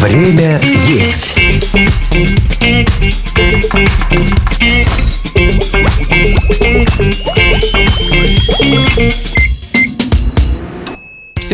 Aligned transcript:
Время 0.00 0.60
есть. 0.86 1.34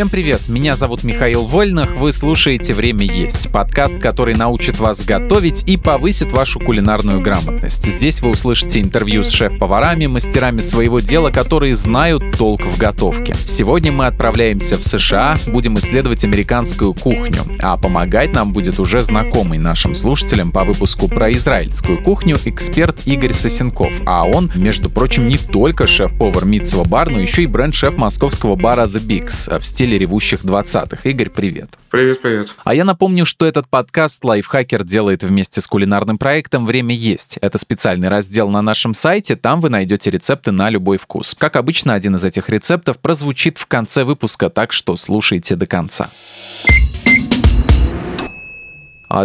Всем 0.01 0.09
привет, 0.09 0.49
меня 0.49 0.75
зовут 0.75 1.03
Михаил 1.03 1.43
Вольных, 1.43 1.95
вы 1.97 2.11
слушаете 2.11 2.73
«Время 2.73 3.05
есть», 3.05 3.51
подкаст, 3.51 3.99
который 3.99 4.33
научит 4.33 4.79
вас 4.79 5.05
готовить 5.05 5.63
и 5.67 5.77
повысит 5.77 6.31
вашу 6.31 6.59
кулинарную 6.59 7.21
грамотность. 7.21 7.85
Здесь 7.85 8.19
вы 8.23 8.29
услышите 8.29 8.81
интервью 8.81 9.21
с 9.21 9.29
шеф-поварами, 9.29 10.07
мастерами 10.07 10.59
своего 10.59 11.01
дела, 11.01 11.29
которые 11.29 11.75
знают 11.75 12.35
толк 12.35 12.65
в 12.65 12.79
готовке. 12.79 13.35
Сегодня 13.45 13.91
мы 13.91 14.07
отправляемся 14.07 14.77
в 14.77 14.83
США, 14.83 15.37
будем 15.45 15.77
исследовать 15.77 16.25
американскую 16.25 16.95
кухню, 16.95 17.43
а 17.59 17.77
помогать 17.77 18.33
нам 18.33 18.53
будет 18.53 18.79
уже 18.79 19.03
знакомый 19.03 19.59
нашим 19.59 19.93
слушателям 19.93 20.51
по 20.51 20.63
выпуску 20.63 21.09
про 21.09 21.31
израильскую 21.33 22.01
кухню 22.01 22.39
эксперт 22.45 23.05
Игорь 23.05 23.33
Сосенков, 23.33 23.93
а 24.07 24.23
он, 24.23 24.49
между 24.55 24.89
прочим, 24.89 25.27
не 25.27 25.37
только 25.37 25.85
шеф-повар 25.85 26.45
Митцева 26.45 26.85
бар, 26.85 27.11
но 27.11 27.19
еще 27.19 27.43
и 27.43 27.45
бренд-шеф 27.45 27.97
московского 27.97 28.55
бара 28.55 28.87
The 28.87 28.99
Bigs 28.99 29.59
в 29.59 29.63
стиле 29.63 29.90
ревущих 29.97 30.43
20-х. 30.43 31.09
Игорь, 31.09 31.29
привет. 31.29 31.69
Привет, 31.89 32.21
привет. 32.21 32.55
А 32.63 32.73
я 32.73 32.85
напомню, 32.85 33.25
что 33.25 33.45
этот 33.45 33.67
подкаст 33.67 34.23
Лайфхакер 34.23 34.83
делает 34.83 35.23
вместе 35.23 35.61
с 35.61 35.67
кулинарным 35.67 36.17
проектом 36.17 36.65
«Время 36.65 36.95
есть». 36.95 37.37
Это 37.41 37.57
специальный 37.57 38.09
раздел 38.09 38.49
на 38.49 38.61
нашем 38.61 38.93
сайте, 38.93 39.35
там 39.35 39.61
вы 39.61 39.69
найдете 39.69 40.09
рецепты 40.09 40.51
на 40.51 40.69
любой 40.69 40.97
вкус. 40.97 41.35
Как 41.37 41.55
обычно, 41.55 41.93
один 41.93 42.15
из 42.15 42.25
этих 42.25 42.49
рецептов 42.49 42.99
прозвучит 42.99 43.57
в 43.57 43.67
конце 43.67 44.03
выпуска, 44.03 44.49
так 44.49 44.71
что 44.71 44.95
слушайте 44.95 45.55
до 45.55 45.67
конца. 45.67 46.09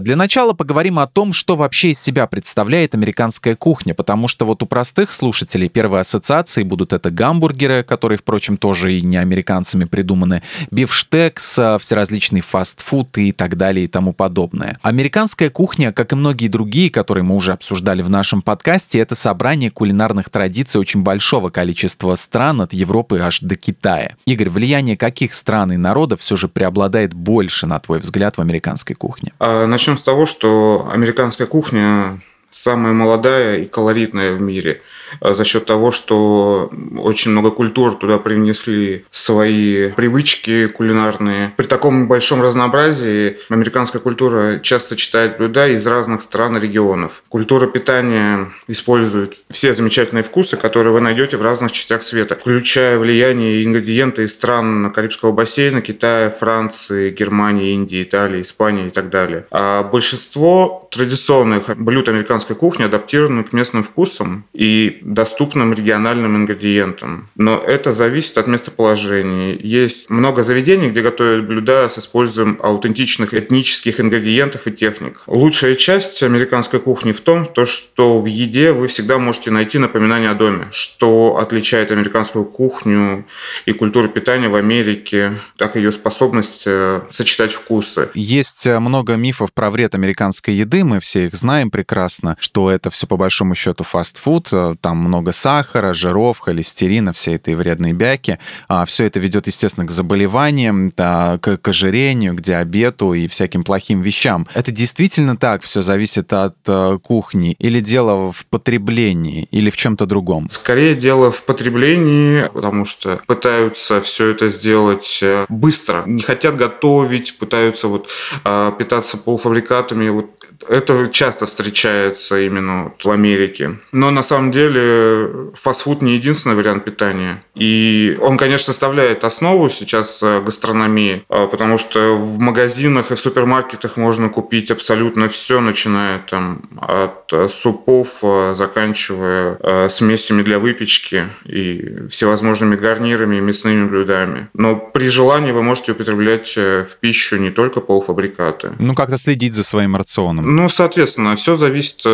Для 0.00 0.16
начала 0.16 0.52
поговорим 0.52 0.98
о 0.98 1.06
том, 1.06 1.32
что 1.32 1.56
вообще 1.56 1.90
из 1.90 2.00
себя 2.00 2.26
представляет 2.26 2.94
американская 2.94 3.54
кухня, 3.54 3.94
потому 3.94 4.26
что 4.28 4.44
вот 4.44 4.62
у 4.62 4.66
простых 4.66 5.12
слушателей 5.12 5.68
первые 5.68 6.00
ассоциации 6.00 6.62
будут 6.62 6.92
это 6.92 7.10
гамбургеры, 7.10 7.84
которые, 7.84 8.18
впрочем, 8.18 8.56
тоже 8.56 8.94
и 8.94 9.00
не 9.00 9.16
американцами 9.16 9.84
придуманы, 9.84 10.42
бифштекс, 10.70 11.58
а, 11.58 11.78
всеразличный 11.78 12.40
фастфуд 12.40 13.16
и 13.18 13.32
так 13.32 13.56
далее 13.56 13.84
и 13.84 13.88
тому 13.88 14.12
подобное. 14.12 14.76
Американская 14.82 15.50
кухня, 15.50 15.92
как 15.92 16.12
и 16.12 16.16
многие 16.16 16.48
другие, 16.48 16.90
которые 16.90 17.22
мы 17.24 17.36
уже 17.36 17.52
обсуждали 17.52 18.02
в 18.02 18.10
нашем 18.10 18.42
подкасте, 18.42 18.98
это 18.98 19.14
собрание 19.14 19.70
кулинарных 19.70 20.30
традиций 20.30 20.80
очень 20.80 21.02
большого 21.02 21.50
количества 21.50 22.14
стран 22.16 22.62
от 22.62 22.72
Европы 22.72 23.20
аж 23.20 23.40
до 23.40 23.54
Китая. 23.56 24.16
Игорь, 24.26 24.50
влияние 24.50 24.96
каких 24.96 25.32
стран 25.32 25.72
и 25.72 25.76
народов 25.76 26.20
все 26.20 26.36
же 26.36 26.48
преобладает 26.48 27.14
больше, 27.14 27.66
на 27.66 27.78
твой 27.78 28.00
взгляд, 28.00 28.36
в 28.36 28.40
американской 28.40 28.96
кухне? 28.96 29.32
А, 29.38 29.66
Начнем 29.76 29.98
с 29.98 30.02
того, 30.02 30.24
что 30.24 30.88
американская 30.90 31.46
кухня 31.46 32.18
самая 32.56 32.92
молодая 32.92 33.58
и 33.58 33.66
колоритная 33.66 34.32
в 34.32 34.40
мире– 34.40 34.82
а 35.20 35.34
за 35.34 35.44
счет 35.44 35.64
того, 35.66 35.90
что 35.90 36.70
очень 36.96 37.30
много 37.30 37.50
культур 37.50 37.94
туда 37.94 38.18
принесли 38.18 39.04
свои 39.10 39.90
привычки 39.90 40.66
кулинарные. 40.68 41.52
При 41.56 41.66
таком 41.66 42.08
большом 42.08 42.42
разнообразии 42.42 43.38
американская 43.48 44.00
культура 44.00 44.58
часто 44.62 44.90
сочетает 44.90 45.38
блюда 45.38 45.68
из 45.68 45.86
разных 45.86 46.22
стран 46.22 46.56
и 46.56 46.60
регионов. 46.60 47.22
Культура 47.28 47.66
питания 47.66 48.52
использует 48.68 49.34
все 49.50 49.74
замечательные 49.74 50.22
вкусы, 50.22 50.56
которые 50.56 50.92
вы 50.92 51.00
найдете 51.00 51.36
в 51.36 51.42
разных 51.42 51.72
частях 51.72 52.02
света, 52.02 52.36
включая 52.36 52.98
влияние 52.98 53.60
и 53.60 53.64
ингредиенты 53.64 54.24
из 54.24 54.34
стран 54.34 54.92
Карибского 54.92 55.32
бассейна, 55.32 55.80
Китая, 55.80 56.30
Франции, 56.30 57.10
Германии, 57.10 57.72
Индии, 57.72 58.02
Италии, 58.02 58.42
Испании 58.42 58.88
и 58.88 58.90
так 58.90 59.10
далее. 59.10 59.46
А 59.50 59.82
большинство 59.82 60.88
традиционных 60.92 61.76
блюд 61.76 62.08
американской 62.08 62.45
кухни 62.54 62.84
адаптированы 62.84 63.44
к 63.44 63.52
местным 63.52 63.82
вкусам 63.82 64.44
и 64.52 64.98
доступным 65.02 65.72
региональным 65.72 66.36
ингредиентам. 66.36 67.28
Но 67.36 67.58
это 67.58 67.92
зависит 67.92 68.38
от 68.38 68.46
местоположения. 68.46 69.56
Есть 69.60 70.10
много 70.10 70.42
заведений, 70.42 70.90
где 70.90 71.02
готовят 71.02 71.46
блюда 71.46 71.88
с 71.88 71.98
использованием 71.98 72.58
аутентичных 72.62 73.34
этнических 73.34 74.00
ингредиентов 74.00 74.66
и 74.66 74.72
техник. 74.72 75.20
Лучшая 75.26 75.74
часть 75.74 76.22
американской 76.22 76.80
кухни 76.80 77.12
в 77.12 77.20
том, 77.20 77.46
то, 77.46 77.66
что 77.66 78.20
в 78.20 78.26
еде 78.26 78.72
вы 78.72 78.88
всегда 78.88 79.18
можете 79.18 79.50
найти 79.50 79.78
напоминание 79.78 80.30
о 80.30 80.34
доме, 80.34 80.68
что 80.70 81.38
отличает 81.38 81.90
американскую 81.90 82.44
кухню 82.44 83.26
и 83.64 83.72
культуру 83.72 84.08
питания 84.08 84.48
в 84.48 84.54
Америке, 84.54 85.40
так 85.56 85.76
и 85.76 85.80
ее 85.80 85.92
способность 85.92 86.62
э, 86.66 87.00
сочетать 87.10 87.52
вкусы. 87.52 88.08
Есть 88.14 88.66
э, 88.66 88.78
много 88.78 89.14
мифов 89.14 89.52
про 89.52 89.70
вред 89.70 89.94
американской 89.94 90.54
еды, 90.54 90.84
мы 90.84 91.00
все 91.00 91.26
их 91.26 91.34
знаем 91.34 91.70
прекрасно, 91.70 92.35
что 92.38 92.70
это 92.70 92.90
все 92.90 93.06
по 93.06 93.16
большому 93.16 93.54
счету 93.54 93.84
фастфуд, 93.84 94.48
э, 94.52 94.76
там 94.80 94.98
много 94.98 95.32
сахара, 95.32 95.92
жиров, 95.92 96.38
холестерина, 96.38 97.12
все 97.12 97.34
этой 97.34 97.54
вредные 97.54 97.92
бяки. 97.92 98.38
А, 98.68 98.84
все 98.84 99.04
это 99.04 99.20
ведет, 99.20 99.46
естественно, 99.46 99.86
к 99.86 99.90
заболеваниям, 99.90 100.90
к, 100.90 101.60
ожирению, 101.64 102.34
к 102.34 102.40
диабету 102.40 103.12
и 103.14 103.28
всяким 103.28 103.64
плохим 103.64 104.00
вещам. 104.02 104.46
Это 104.54 104.70
действительно 104.70 105.36
так 105.36 105.62
все 105.62 105.82
зависит 105.82 106.32
от 106.32 106.56
э, 106.66 106.98
кухни? 107.02 107.56
Или 107.58 107.80
дело 107.80 108.32
в 108.32 108.46
потреблении? 108.46 109.48
Или 109.50 109.70
в 109.70 109.76
чем-то 109.76 110.06
другом? 110.06 110.48
Скорее 110.48 110.94
дело 110.94 111.30
в 111.30 111.42
потреблении, 111.42 112.48
потому 112.52 112.84
что 112.84 113.20
пытаются 113.26 114.00
все 114.00 114.30
это 114.30 114.48
сделать 114.48 115.18
э, 115.22 115.46
быстро. 115.48 116.04
Не 116.06 116.22
хотят 116.22 116.56
готовить, 116.56 117.38
пытаются 117.38 117.88
вот 117.88 118.08
э, 118.44 118.72
питаться 118.78 119.16
полуфабрикатами. 119.16 120.08
Вот 120.08 120.30
это 120.68 121.08
часто 121.08 121.46
встречается 121.46 122.15
именно 122.18 122.92
в 123.02 123.10
Америке. 123.10 123.78
Но 123.92 124.10
на 124.10 124.22
самом 124.22 124.50
деле 124.52 125.52
фастфуд 125.54 126.02
не 126.02 126.14
единственный 126.14 126.54
вариант 126.54 126.84
питания. 126.84 127.42
И 127.54 128.18
он, 128.20 128.36
конечно, 128.36 128.66
составляет 128.66 129.24
основу 129.24 129.70
сейчас 129.70 130.22
э, 130.22 130.42
гастрономии, 130.42 131.24
э, 131.28 131.48
потому 131.50 131.78
что 131.78 132.16
в 132.16 132.38
магазинах 132.38 133.10
и 133.10 133.14
в 133.14 133.20
супермаркетах 133.20 133.96
можно 133.96 134.28
купить 134.28 134.70
абсолютно 134.70 135.28
все, 135.28 135.60
начиная 135.60 136.18
там 136.18 136.62
от 136.80 137.32
э, 137.32 137.48
супов, 137.48 138.22
заканчивая 138.52 139.88
смесями 139.88 140.42
для 140.42 140.58
выпечки 140.58 141.24
и 141.44 142.06
всевозможными 142.08 142.76
гарнирами 142.76 143.36
и 143.36 143.40
мясными 143.40 143.86
блюдами. 143.86 144.48
Но 144.54 144.76
при 144.76 145.08
желании 145.08 145.52
вы 145.52 145.62
можете 145.62 145.92
употреблять 145.92 146.56
в 146.56 146.88
пищу 147.00 147.36
не 147.36 147.50
только 147.50 147.80
полуфабрикаты. 147.80 148.72
Ну, 148.78 148.94
как-то 148.94 149.16
следить 149.16 149.54
за 149.54 149.64
своим 149.64 149.96
рационом. 149.96 150.56
Ну, 150.56 150.68
соответственно, 150.68 151.36
все 151.36 151.56
зависит 151.56 152.05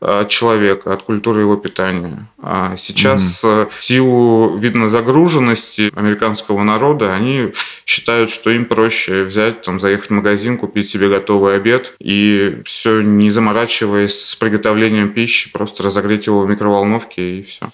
от 0.00 0.28
человека, 0.28 0.92
от 0.92 1.02
культуры 1.02 1.40
его 1.42 1.56
питания. 1.56 2.28
А 2.40 2.76
сейчас 2.76 3.44
mm-hmm. 3.44 3.70
в 3.78 3.84
силу, 3.84 4.56
видно, 4.56 4.88
загруженности 4.88 5.90
американского 5.94 6.62
народа, 6.62 7.14
они 7.14 7.52
считают, 7.84 8.30
что 8.30 8.50
им 8.50 8.64
проще 8.64 9.24
взять, 9.24 9.62
там, 9.62 9.80
заехать 9.80 10.10
в 10.10 10.14
магазин, 10.14 10.58
купить 10.58 10.88
себе 10.88 11.08
готовый 11.08 11.56
обед 11.56 11.94
и 11.98 12.62
все 12.64 13.00
не 13.00 13.30
заморачиваясь 13.30 14.18
с 14.24 14.34
приготовлением 14.36 15.12
пищи, 15.12 15.50
просто 15.50 15.82
разогреть 15.82 16.26
его 16.26 16.42
в 16.42 16.48
микроволновке 16.48 17.38
и 17.38 17.42
все. 17.42 17.68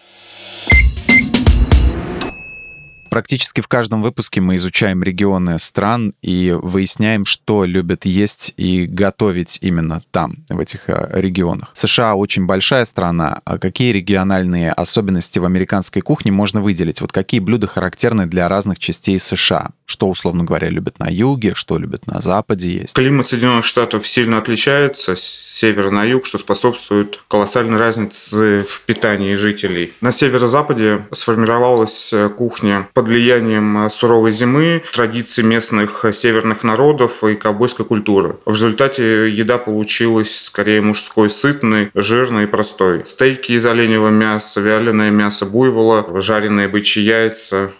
Практически 3.14 3.60
в 3.60 3.68
каждом 3.68 4.02
выпуске 4.02 4.40
мы 4.40 4.56
изучаем 4.56 5.04
регионы 5.04 5.60
стран 5.60 6.14
и 6.20 6.50
выясняем, 6.50 7.24
что 7.24 7.64
любят 7.64 8.06
есть 8.06 8.52
и 8.56 8.86
готовить 8.86 9.58
именно 9.60 10.02
там, 10.10 10.38
в 10.48 10.58
этих 10.58 10.90
э, 10.90 11.10
регионах. 11.12 11.70
США 11.74 12.16
очень 12.16 12.46
большая 12.46 12.84
страна. 12.84 13.40
А 13.44 13.58
какие 13.58 13.92
региональные 13.92 14.72
особенности 14.72 15.38
в 15.38 15.44
американской 15.44 16.02
кухне 16.02 16.32
можно 16.32 16.60
выделить? 16.60 17.00
Вот 17.00 17.12
какие 17.12 17.38
блюда 17.38 17.68
характерны 17.68 18.26
для 18.26 18.48
разных 18.48 18.80
частей 18.80 19.20
США? 19.20 19.70
Что, 19.86 20.08
условно 20.08 20.42
говоря, 20.42 20.68
любят 20.68 20.98
на 20.98 21.06
юге, 21.08 21.52
что 21.54 21.78
любят 21.78 22.08
на 22.08 22.20
западе 22.20 22.68
есть? 22.80 22.94
Климат 22.94 23.28
Соединенных 23.28 23.64
Штатов 23.64 24.08
сильно 24.08 24.38
отличается 24.38 25.14
севера 25.16 25.90
на 25.90 26.02
юг, 26.02 26.26
что 26.26 26.38
способствует 26.38 27.20
колоссальной 27.28 27.78
разнице 27.78 28.64
в 28.68 28.82
питании 28.82 29.36
жителей. 29.36 29.92
На 30.00 30.10
северо-западе 30.10 31.06
сформировалась 31.12 32.12
э, 32.12 32.28
кухня 32.28 32.88
под 32.92 33.03
влиянием 33.04 33.86
э, 33.86 33.90
суровой 33.90 34.32
зимы, 34.32 34.82
традиций 34.92 35.44
местных 35.44 36.04
э, 36.04 36.12
северных 36.12 36.62
народов 36.64 37.22
и 37.24 37.34
ковбойской 37.34 37.84
культуры. 37.84 38.36
В 38.44 38.54
результате 38.54 39.30
еда 39.30 39.58
получилась 39.58 40.44
скорее 40.44 40.80
мужской, 40.80 41.30
сытной, 41.30 41.90
жирной 41.94 42.44
и 42.44 42.46
простой. 42.46 43.04
Стейки 43.06 43.52
из 43.52 43.64
оленевого 43.66 44.10
мяса, 44.10 44.60
вяленое 44.60 45.10
мясо 45.10 45.44
буйвола, 45.46 46.20
жареные 46.20 46.68
бычьи 46.68 47.02
яйца, 47.02 47.72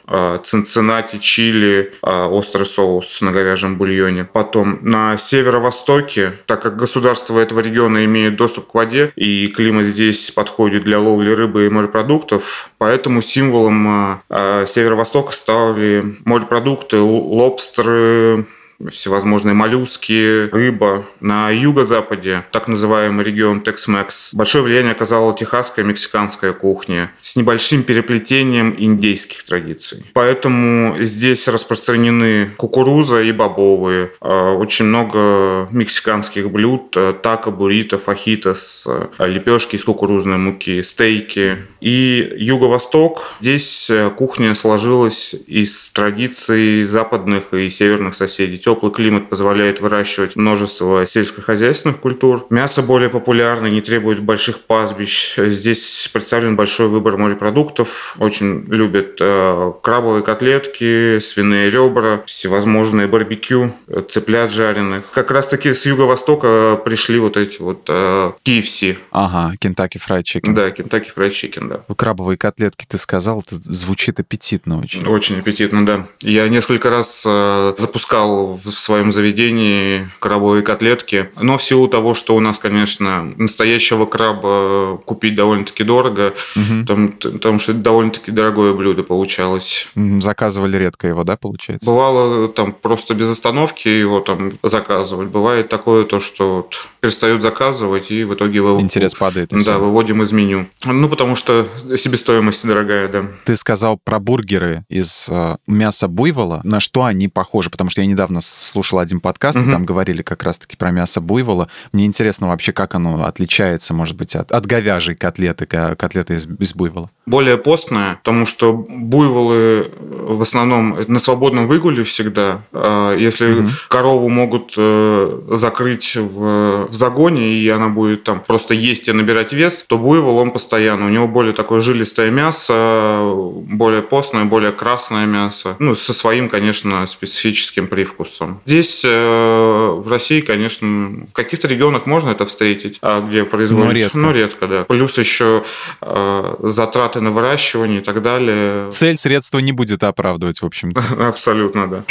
цинциннати, 0.45 1.19
чили, 1.19 1.93
острый 2.03 2.65
соус 2.65 3.21
на 3.21 3.33
говяжьем 3.33 3.77
бульоне. 3.77 4.25
Потом 4.25 4.79
на 4.83 5.17
северо-востоке, 5.17 6.35
так 6.47 6.63
как 6.63 6.77
государство 6.77 7.39
этого 7.39 7.61
региона 7.61 8.05
имеет 8.05 8.37
доступ 8.37 8.69
к 8.69 8.75
воде, 8.75 9.13
и 9.17 9.49
климат 9.49 9.87
здесь 9.87 10.31
подходит 10.31 10.85
для 10.85 10.99
ловли 10.99 11.31
рыбы 11.31 11.67
и 11.67 11.69
морепродуктов, 11.69 12.71
поэтому 12.79 13.23
символом 13.23 14.21
э, 14.29 14.65
северо-востока 14.67 15.14
Востока 15.15 15.33
стали 15.33 16.17
морепродукты, 16.25 16.99
лобстеры, 16.99 18.47
всевозможные 18.89 19.55
моллюски, 19.55 20.49
рыба. 20.51 21.07
На 21.21 21.51
юго-западе, 21.51 22.45
так 22.51 22.69
называемый 22.69 23.25
регион 23.25 23.61
Tex-Mex, 23.61 24.31
большое 24.33 24.65
влияние 24.65 24.93
оказала 24.93 25.35
техасская 25.35 25.85
и 25.85 25.89
мексиканская 25.89 26.53
кухня 26.53 27.13
с 27.23 27.37
небольшим 27.37 27.83
переплетением 27.83 28.75
индейских 28.77 29.45
традиций. 29.45 30.05
Поэтому 30.13 30.97
здесь 30.99 31.47
распространены 31.49 32.51
кукуруза 32.57 33.23
и 33.23 33.33
бобовые. 33.33 34.13
А, 34.21 34.53
очень 34.55 34.87
много 34.87 35.69
мексиканских 35.71 36.51
блюд, 36.51 36.93
а, 36.97 37.13
тако, 37.13 37.51
буррито, 37.51 37.99
фахитос, 37.99 38.87
а, 38.87 39.27
лепешки 39.27 39.77
из 39.77 39.85
кукурузной 39.85 40.39
муки, 40.39 40.83
стейки. 40.83 41.59
И 41.85 42.35
юго-восток, 42.39 43.35
здесь 43.41 43.91
кухня 44.17 44.55
сложилась 44.55 45.35
из 45.47 45.91
традиций 45.91 46.85
западных 46.85 47.53
и 47.53 47.69
северных 47.69 48.15
соседей 48.15 48.57
теплый 48.57 48.91
климат 48.91 49.29
позволяет 49.29 49.83
выращивать 49.83 50.35
множество 50.35 51.05
сельскохозяйственных 51.05 52.01
культур. 52.01 52.47
Мясо 52.49 52.81
более 52.81 53.11
популярно, 53.11 53.67
не 53.67 53.83
требует 53.83 54.21
больших 54.21 54.61
пастбищ. 54.61 55.37
Здесь 55.37 56.09
представлен 56.11 56.57
большой 56.57 56.89
выбор 56.89 57.19
морепродуктов. 57.19 58.17
Очень 58.19 58.65
любят 58.69 59.19
э, 59.21 59.73
крабовые 59.83 60.23
котлетки, 60.23 61.19
свиные 61.19 61.69
ребра, 61.69 62.23
всевозможные 62.25 63.09
барбекю, 63.09 63.75
цыплят 64.09 64.51
жареных. 64.51 65.11
Как 65.11 65.31
раз 65.31 65.49
таки 65.49 65.75
с 65.75 65.85
юго-востока 65.85 66.81
пришли 66.83 67.19
вот 67.19 67.37
эти 67.37 67.61
вот 67.61 67.83
э, 67.89 68.33
KFC. 68.43 68.97
Ага, 69.11 69.55
Kentucky 69.61 70.01
Fried 70.01 70.23
Chicken. 70.23 70.55
Да, 70.55 70.71
Kentucky 70.71 71.09
Fried 71.15 71.31
Chicken, 71.31 71.69
да. 71.69 71.74
Крабовые 71.97 72.37
котлетки 72.37 72.87
ты 72.89 72.99
сказал, 72.99 73.41
это 73.41 73.57
звучит 73.57 74.21
аппетитно 74.21 74.79
очень. 74.79 75.07
Очень 75.07 75.39
аппетитно, 75.39 75.87
да. 75.87 76.07
Я 76.21 76.49
несколько 76.49 76.91
раз 76.91 77.23
э, 77.27 77.75
запускал 77.79 78.61
в 78.63 78.71
своем 78.71 79.13
заведении 79.13 80.09
крабовые 80.19 80.63
котлетки. 80.63 81.31
Но 81.41 81.59
в 81.59 81.63
силу 81.63 81.89
того, 81.89 82.15
что 82.15 82.37
у 82.37 82.41
нас, 82.41 82.59
конечно, 82.59 83.25
настоящего 83.37 84.07
краба 84.07 84.99
купить 85.05 85.35
довольно-таки 85.35 85.85
дорого, 85.85 86.35
угу. 86.57 86.81
потому, 86.81 87.09
потому 87.09 87.59
что 87.59 87.73
это 87.73 87.81
довольно-таки 87.81 88.31
дорогое 88.31 88.75
блюдо 88.75 89.03
получалось. 89.03 89.89
Заказывали 89.95 90.77
редко 90.77 91.07
его, 91.07 91.25
да, 91.25 91.37
получается? 91.37 91.87
Бывало 91.87 92.49
там 92.49 92.73
просто 92.73 93.15
без 93.15 93.31
остановки 93.31 93.89
его 93.89 94.21
там 94.21 94.53
заказывать. 94.63 95.29
Бывает 95.29 95.69
такое 95.69 96.05
то, 96.05 96.21
что 96.21 96.57
вот 96.57 96.89
перестают 97.01 97.43
заказывать, 97.43 98.11
и 98.11 98.25
в 98.25 98.35
итоге 98.35 98.63
вы... 98.63 98.81
Интерес 98.81 99.15
падает. 99.15 99.51
Да, 99.51 99.59
все. 99.59 99.79
выводим 99.79 100.23
из 100.23 100.33
меню. 100.33 100.69
Ну, 100.85 101.09
потому 101.09 101.37
что 101.37 101.64
себестоимость 101.97 102.67
дорогая, 102.67 103.09
да. 103.09 103.27
Ты 103.45 103.57
сказал 103.57 103.99
про 104.03 104.19
бургеры 104.19 104.85
из 104.89 105.29
э, 105.29 105.57
мяса 105.67 106.09
буйвола. 106.09 106.61
На 106.65 106.81
что 106.81 107.05
они 107.05 107.29
похожи? 107.29 107.71
Потому 107.71 107.91
что 107.91 108.01
я 108.01 108.07
недавно 108.07 108.41
слушал 108.41 108.99
один 108.99 109.21
подкаст, 109.21 109.59
угу. 109.59 109.69
и 109.69 109.71
там 109.71 109.85
говорили 109.85 110.23
как 110.23 110.43
раз-таки 110.43 110.77
про 110.77 110.91
мясо 110.91 111.21
буйвола. 111.21 111.69
Мне 111.93 112.07
интересно 112.07 112.49
вообще, 112.49 112.73
как 112.73 112.95
оно 112.95 113.25
отличается, 113.25 113.95
может 113.95 114.17
быть, 114.17 114.37
от, 114.37 114.53
от 114.53 114.67
говяжьей 114.67 115.17
котлеты, 115.17 115.67
котлеты 115.67 116.35
из, 116.35 116.47
из 116.59 116.75
буйвола. 116.75 117.11
Более 117.27 117.57
постное, 117.57 118.17
потому 118.17 118.45
что 118.45 118.73
буйволы 118.75 119.91
в 119.99 120.43
основном 120.43 120.99
на 121.09 121.19
свободном 121.19 121.67
выгуле 121.67 122.05
всегда. 122.05 122.63
А 122.73 123.17
если 123.17 123.61
угу. 123.61 123.69
корову 123.89 124.29
могут 124.29 124.75
э, 124.77 125.41
закрыть 125.53 126.17
в, 126.17 126.87
в 126.87 126.93
загоне, 126.93 127.55
и 127.55 127.69
она 127.69 127.89
будет 127.89 128.25
там 128.25 128.41
просто 128.41 128.75
есть 128.75 129.09
и 129.09 129.13
набирать 129.13 129.53
вес, 129.53 129.85
то 129.87 129.97
буйвол 129.97 130.37
он 130.37 130.51
постоянно. 130.51 131.07
У 131.07 131.09
него 131.09 131.27
более 131.27 131.54
такое 131.55 131.81
жилистое 131.81 132.31
мясо, 132.31 133.33
более 133.35 134.03
постное, 134.03 134.45
более 134.45 134.73
красное 134.73 135.27
мясо. 135.27 135.77
Ну, 135.79 135.95
со 135.95 136.13
своим, 136.13 136.49
конечно, 136.49 137.07
специфическим 137.07 137.87
привкусом 137.87 138.25
вкусом. 138.25 138.61
Здесь 138.65 139.03
э, 139.05 139.09
в 139.09 140.09
России, 140.09 140.41
конечно, 140.41 141.25
в 141.27 141.33
каких-то 141.33 141.69
регионах 141.69 142.07
можно 142.07 142.31
это 142.31 142.47
встретить, 142.47 142.99
а 143.03 143.21
где 143.21 143.45
производят. 143.45 143.87
Но 143.87 143.93
редко. 143.93 144.19
Но 144.19 144.33
редко, 144.33 144.67
да. 144.67 144.85
Плюс 144.85 145.19
еще 145.19 145.65
э, 146.01 146.57
затраты 146.61 147.21
на 147.21 147.31
выращивание 147.31 148.01
и 148.01 148.05
так 148.05 148.23
далее. 148.23 148.91
Цель 148.91 149.17
средства 149.17 149.59
не 149.59 149.73
будет 149.73 150.03
оправдывать, 150.03 150.63
в 150.63 150.67
общем-то. 150.67 151.03
Абсолютно, 151.29 151.89
да. 151.89 152.05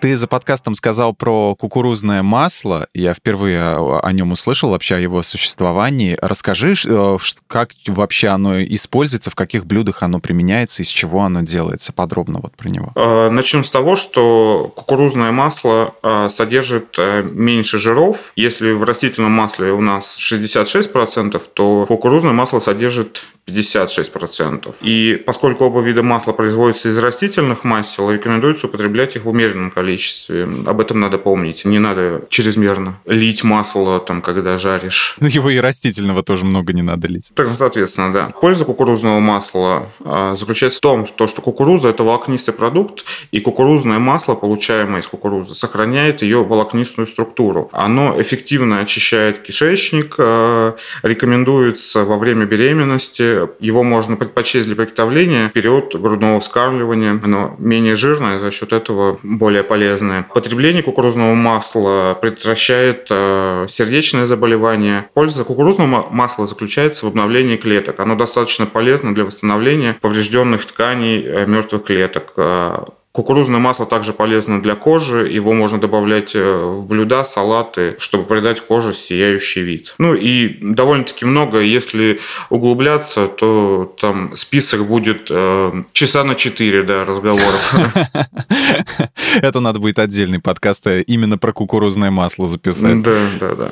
Ты 0.00 0.16
за 0.16 0.28
подкастом 0.28 0.74
сказал 0.74 1.12
про 1.12 1.56
кукурузное 1.56 2.22
масло. 2.22 2.86
Я 2.94 3.14
впервые 3.14 3.60
о 3.62 4.12
нем 4.12 4.30
услышал, 4.30 4.70
вообще 4.70 4.94
о 4.94 4.98
его 4.98 5.22
существовании. 5.22 6.16
Расскажи, 6.20 6.74
э, 6.86 7.16
как 7.48 7.70
вообще 7.88 8.28
оно 8.28 8.62
используется, 8.62 9.30
в 9.30 9.34
каких 9.34 9.66
блюдах 9.66 10.04
оно 10.04 10.20
применяется, 10.20 10.82
из 10.82 10.88
чего 10.88 11.22
оно 11.22 11.40
делается 11.40 11.92
подробно 11.92 12.38
вот 12.40 12.56
про 12.56 12.68
него. 12.68 12.92
Э, 12.94 13.28
начнем 13.30 13.64
с 13.64 13.70
того, 13.70 13.96
что 13.96 14.72
кукурузное 14.76 15.32
масло 15.32 15.94
э, 16.02 16.28
содержит 16.30 16.96
меньше 16.98 17.78
жиров. 17.78 18.32
Если 18.36 18.70
в 18.72 18.84
растительном 18.84 19.32
масле 19.32 19.72
у 19.72 19.80
нас 19.80 20.16
66%, 20.20 21.42
то 21.54 21.86
кукурузное 21.86 22.32
масло 22.32 22.60
содержит 22.60 23.26
56%. 23.48 24.74
И 24.82 25.22
поскольку 25.26 25.64
оба 25.64 25.80
вида 25.80 26.02
масла 26.02 26.32
производятся 26.32 26.90
из 26.90 26.98
растительных 26.98 27.64
масел, 27.64 28.10
рекомендуется 28.10 28.66
употреблять 28.66 29.16
их 29.16 29.24
в 29.24 29.28
умеренном 29.28 29.70
количестве. 29.70 30.48
Об 30.66 30.80
этом 30.80 31.00
надо 31.00 31.18
помнить. 31.18 31.64
Не 31.64 31.78
надо 31.78 32.22
чрезмерно 32.28 32.98
лить 33.06 33.44
масло, 33.44 34.00
там, 34.00 34.22
когда 34.22 34.58
жаришь. 34.58 35.16
Ну, 35.28 35.28
его 35.28 35.50
и 35.50 35.58
растительного 35.58 36.22
тоже 36.22 36.46
много 36.46 36.72
не 36.72 36.82
надо 36.82 37.06
лить. 37.08 37.32
Так, 37.34 37.48
соответственно, 37.56 38.12
да. 38.12 38.30
Польза 38.40 38.64
кукурузного 38.64 39.20
масла 39.20 39.90
а, 40.00 40.36
заключается 40.36 40.78
в 40.78 40.80
том, 40.80 41.06
что 41.06 41.28
кукуруза– 41.42 41.88
это 41.90 42.02
волокнистый 42.02 42.54
продукт, 42.54 43.04
и 43.30 43.40
кукурузное 43.40 43.98
масло, 43.98 44.34
получаемое 44.34 45.02
из 45.02 45.06
кукурузы, 45.06 45.54
сохраняет 45.54 46.22
ее 46.22 46.44
волокнистую 46.44 47.06
структуру. 47.06 47.68
Оно 47.72 48.20
эффективно 48.20 48.80
очищает 48.80 49.40
кишечник, 49.40 50.14
а, 50.18 50.76
рекомендуется 51.02 52.04
во 52.04 52.16
время 52.16 52.46
беременности, 52.46 53.37
его 53.60 53.82
можно 53.82 54.16
предпочесть 54.16 54.66
для 54.66 54.76
приготовления 54.76 55.48
в 55.48 55.52
период 55.52 55.94
грудного 55.94 56.40
вскармливания. 56.40 57.20
Оно 57.22 57.56
менее 57.58 57.96
жирное, 57.96 58.38
за 58.38 58.50
счет 58.50 58.72
этого 58.72 59.18
более 59.22 59.62
полезное. 59.62 60.26
Потребление 60.34 60.82
кукурузного 60.82 61.34
масла 61.34 62.16
предотвращает 62.20 63.06
э, 63.10 63.66
сердечное 63.68 64.26
заболевание. 64.26 65.08
Польза 65.14 65.44
кукурузного 65.44 66.08
масла 66.10 66.46
заключается 66.46 67.06
в 67.06 67.08
обновлении 67.08 67.56
клеток. 67.56 68.00
Оно 68.00 68.14
достаточно 68.14 68.66
полезно 68.66 69.14
для 69.14 69.24
восстановления 69.24 69.96
поврежденных 70.00 70.64
тканей 70.64 71.22
э, 71.24 71.46
мертвых 71.46 71.84
клеток. 71.84 72.32
Э, 72.36 72.84
Кукурузное 73.18 73.58
масло 73.58 73.84
также 73.84 74.12
полезно 74.12 74.62
для 74.62 74.76
кожи, 74.76 75.26
его 75.28 75.52
можно 75.52 75.80
добавлять 75.80 76.36
э, 76.36 76.62
в 76.62 76.86
блюда, 76.86 77.24
салаты, 77.24 77.96
чтобы 77.98 78.22
придать 78.22 78.60
коже 78.60 78.92
сияющий 78.92 79.62
вид. 79.62 79.96
Ну 79.98 80.14
и 80.14 80.56
довольно-таки 80.60 81.24
много, 81.24 81.58
если 81.58 82.20
углубляться, 82.48 83.26
то 83.26 83.92
там 84.00 84.36
список 84.36 84.86
будет 84.86 85.26
э, 85.30 85.82
часа 85.94 86.22
на 86.22 86.36
4 86.36 86.84
да, 86.84 87.04
разговоров. 87.04 87.74
Это 89.42 89.58
надо 89.58 89.80
будет 89.80 89.98
отдельный 89.98 90.38
подкаст 90.38 90.86
э, 90.86 91.02
именно 91.02 91.38
про 91.38 91.52
кукурузное 91.52 92.12
масло 92.12 92.46
записать. 92.46 93.02
Да, 93.02 93.16
да, 93.40 93.54
да. 93.56 93.70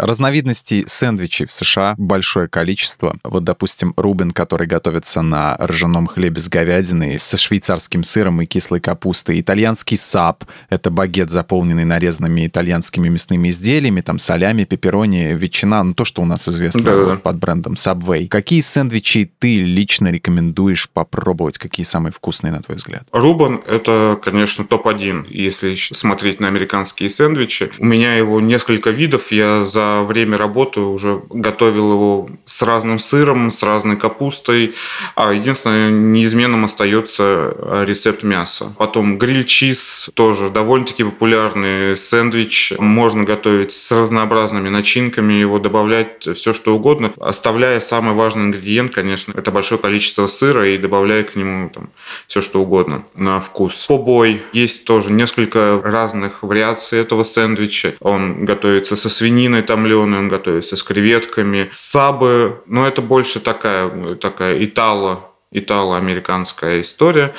Разновидностей 0.00 0.84
сэндвичей 0.86 1.46
в 1.46 1.52
США 1.52 1.94
большое 1.98 2.48
количество. 2.48 3.16
Вот, 3.22 3.44
допустим, 3.44 3.92
Рубин, 3.96 4.30
который 4.30 4.66
готовится 4.66 5.20
на 5.20 5.56
ржаном 5.60 6.06
хлебе 6.06 6.40
с 6.40 6.48
говядиной, 6.48 7.18
со 7.18 7.36
швейцарским 7.36 8.02
сыром 8.02 8.40
и 8.40 8.46
кислой 8.46 8.80
капустой. 8.80 9.40
Итальянский 9.40 9.96
сап— 9.96 10.44
это 10.70 10.90
багет, 10.90 11.30
заполненный 11.30 11.84
нарезанными 11.84 12.46
итальянскими 12.46 13.08
мясными 13.08 13.50
изделиями, 13.50 14.00
там 14.00 14.18
солями, 14.18 14.64
пепперони, 14.64 15.34
ветчина, 15.34 15.82
ну 15.82 15.94
то, 15.94 16.04
что 16.04 16.22
у 16.22 16.24
нас 16.24 16.48
известно 16.48 16.82
да, 16.82 17.04
да. 17.04 17.16
под 17.16 17.36
брендом 17.36 17.74
Subway. 17.74 18.26
Какие 18.28 18.60
сэндвичи 18.60 19.30
ты 19.38 19.60
лично 19.60 20.08
рекомендуешь 20.08 20.88
попробовать? 20.88 21.58
Какие 21.58 21.84
самые 21.84 22.12
вкусные, 22.12 22.52
на 22.52 22.62
твой 22.62 22.76
взгляд? 22.76 23.02
Рубан— 23.12 23.60
это, 23.66 24.18
конечно, 24.22 24.64
топ-1, 24.64 25.26
если 25.28 25.74
смотреть 25.74 26.40
на 26.40 26.48
американские 26.48 27.10
сэндвичи. 27.10 27.70
У 27.78 27.84
меня 27.84 28.14
его 28.14 28.40
несколько 28.40 28.90
видов, 28.90 29.30
я 29.30 29.64
за 29.64 29.89
время 30.02 30.38
работы 30.38 30.80
уже 30.80 31.22
готовил 31.28 31.92
его 31.92 32.30
с 32.44 32.62
разным 32.62 32.98
сыром, 32.98 33.50
с 33.50 33.62
разной 33.62 33.96
капустой. 33.96 34.74
А 35.14 35.32
единственное, 35.32 35.90
неизменным 35.90 36.64
остается 36.64 37.84
рецепт 37.86 38.22
мяса. 38.22 38.74
Потом 38.78 39.18
гриль-чиз, 39.18 40.10
тоже 40.14 40.50
довольно-таки 40.50 41.04
популярный 41.04 41.96
сэндвич. 41.96 42.74
Можно 42.78 43.24
готовить 43.24 43.72
с 43.72 43.90
разнообразными 43.92 44.68
начинками, 44.68 45.34
его 45.34 45.58
добавлять 45.58 46.28
все, 46.36 46.52
что 46.52 46.74
угодно, 46.74 47.12
оставляя 47.18 47.80
самый 47.80 48.14
важный 48.14 48.44
ингредиент, 48.44 48.94
конечно, 48.94 49.32
это 49.36 49.50
большое 49.50 49.80
количество 49.80 50.26
сыра 50.26 50.68
и 50.68 50.78
добавляя 50.78 51.24
к 51.24 51.36
нему 51.36 51.70
там, 51.70 51.90
все, 52.26 52.40
что 52.42 52.62
угодно 52.62 53.04
на 53.14 53.40
вкус. 53.40 53.86
Побой. 53.86 54.42
Есть 54.52 54.84
тоже 54.84 55.12
несколько 55.12 55.80
разных 55.82 56.42
вариаций 56.42 56.98
этого 56.98 57.24
сэндвича. 57.24 57.94
Он 58.00 58.44
готовится 58.44 58.96
со 58.96 59.08
свининой, 59.08 59.62
там 59.62 59.79
томленый, 59.80 60.18
он 60.18 60.28
готовится 60.28 60.76
с 60.76 60.82
креветками. 60.82 61.70
Сабы, 61.72 62.62
ну 62.66 62.84
это 62.84 63.02
больше 63.02 63.40
такая, 63.40 64.14
такая 64.16 64.64
итало 64.64 65.26
итало-американская 65.52 66.80
история. 66.80 67.34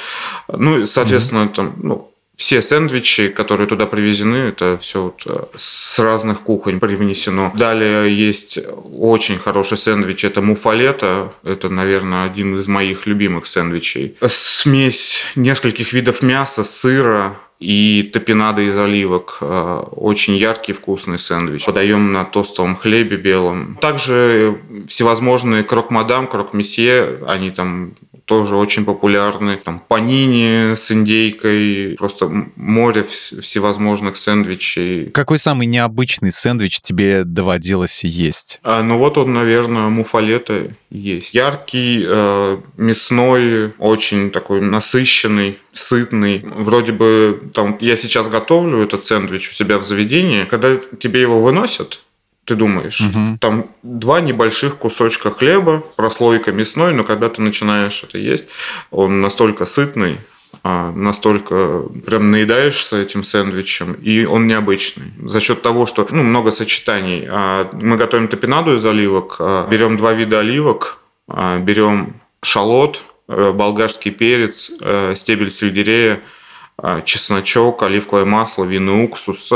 Ну, 0.50 0.86
соответственно, 0.86 1.46
mm-hmm. 1.46 1.54
там, 1.54 1.76
ну, 1.82 2.12
все 2.36 2.62
сэндвичи, 2.62 3.30
которые 3.30 3.68
туда 3.68 3.86
привезены, 3.86 4.50
это 4.50 4.78
все 4.82 5.04
вот 5.04 5.22
э, 5.26 5.46
с 5.56 5.98
разных 5.98 6.42
кухонь 6.42 6.82
привнесено. 6.82 7.54
Далее 7.56 8.14
есть 8.14 8.60
очень 8.92 9.38
хороший 9.38 9.78
сэндвич, 9.78 10.26
это 10.26 10.42
муфалета. 10.42 11.34
Это, 11.44 11.70
наверное, 11.70 12.26
один 12.26 12.58
из 12.58 12.68
моих 12.68 13.06
любимых 13.06 13.48
сэндвичей. 13.48 14.18
Смесь 14.28 15.24
нескольких 15.36 15.94
видов 15.94 16.22
мяса, 16.22 16.66
сыра, 16.66 17.38
и 17.62 18.10
топинада 18.12 18.64
из 18.64 18.78
оливок. 18.78 19.38
Э, 19.40 19.84
очень 19.92 20.36
яркий, 20.36 20.74
вкусный 20.74 21.20
сэндвич. 21.20 21.66
Подаем 21.66 22.12
на 22.12 22.26
тостовом 22.26 22.76
хлебе 22.76 23.18
белом. 23.18 23.78
Также 23.80 24.60
всевозможные 24.88 25.64
крок-мадам, 25.64 26.28
крок-месье, 26.28 27.20
они 27.28 27.52
там 27.52 27.94
тоже 28.26 28.56
очень 28.56 28.86
популярны. 28.86 29.58
Там 29.58 29.84
панини 29.88 30.76
с 30.76 30.92
индейкой, 30.92 31.96
просто 31.98 32.32
море 32.56 33.04
всевозможных 33.04 34.18
сэндвичей. 34.18 35.10
Какой 35.10 35.38
самый 35.38 35.68
необычный 35.68 36.32
сэндвич 36.32 36.82
тебе 36.82 37.26
доводилось 37.26 38.04
есть? 38.04 38.60
А, 38.64 38.82
ну 38.84 38.98
вот 38.98 39.18
он, 39.18 39.34
наверное, 39.34 39.90
муфалета 39.90 40.70
есть. 40.90 41.34
Яркий, 41.34 42.06
э, 42.08 42.58
мясной, 42.78 43.74
очень 43.78 44.32
такой 44.32 44.62
насыщенный, 44.62 45.60
сытный. 45.74 46.44
Вроде 46.44 46.92
бы 46.92 47.52
там 47.54 47.78
я 47.82 47.96
сейчас 47.98 48.28
готовлю 48.30 48.80
этот 48.84 49.04
сэндвич 49.06 49.50
у 49.50 49.54
себя 49.54 49.78
в 49.78 49.84
заведении. 49.84 50.46
Когда 50.46 50.76
тебе 51.00 51.22
его 51.22 51.42
выносят, 51.42 52.02
ты 52.46 52.56
думаешь, 52.56 53.02
угу. 53.02 53.38
там 53.40 53.66
два 53.84 54.20
небольших 54.20 54.78
кусочка 54.78 55.32
хлеба, 55.32 55.84
прослойка 55.96 56.52
мясной, 56.52 56.94
но 56.94 57.04
когда 57.04 57.30
ты 57.30 57.42
начинаешь 57.42 58.04
это 58.04 58.18
есть, 58.18 58.46
он 58.90 59.22
настолько 59.22 59.66
сытный, 59.66 60.18
а, 60.64 60.92
настолько 60.92 61.84
прям 62.06 62.32
наедаешься 62.32 62.98
этим 62.98 63.24
сэндвичем, 63.24 63.94
и 63.94 64.26
он 64.26 64.48
необычный. 64.48 65.14
За 65.24 65.40
счет 65.40 65.62
того, 65.62 65.86
что 65.86 66.06
ну, 66.12 66.24
много 66.24 66.52
сочетаний. 66.52 67.28
А, 67.30 67.70
мы 67.74 67.96
готовим 67.96 68.28
топинаду 68.28 68.76
из 68.76 68.86
оливок, 68.86 69.38
а, 69.40 69.68
берем 69.70 69.98
два 69.98 70.14
вида 70.14 70.40
оливок, 70.40 70.98
берем 71.28 72.16
шалот, 72.44 73.04
болгарский 73.54 74.12
перец, 74.12 74.72
э, 74.82 75.14
стебель 75.16 75.52
сельдерея, 75.52 76.22
а, 76.78 77.02
чесночок, 77.02 77.84
оливковое 77.84 78.26
масло, 78.26 78.64
винный 78.64 79.04
уксус. 79.04 79.52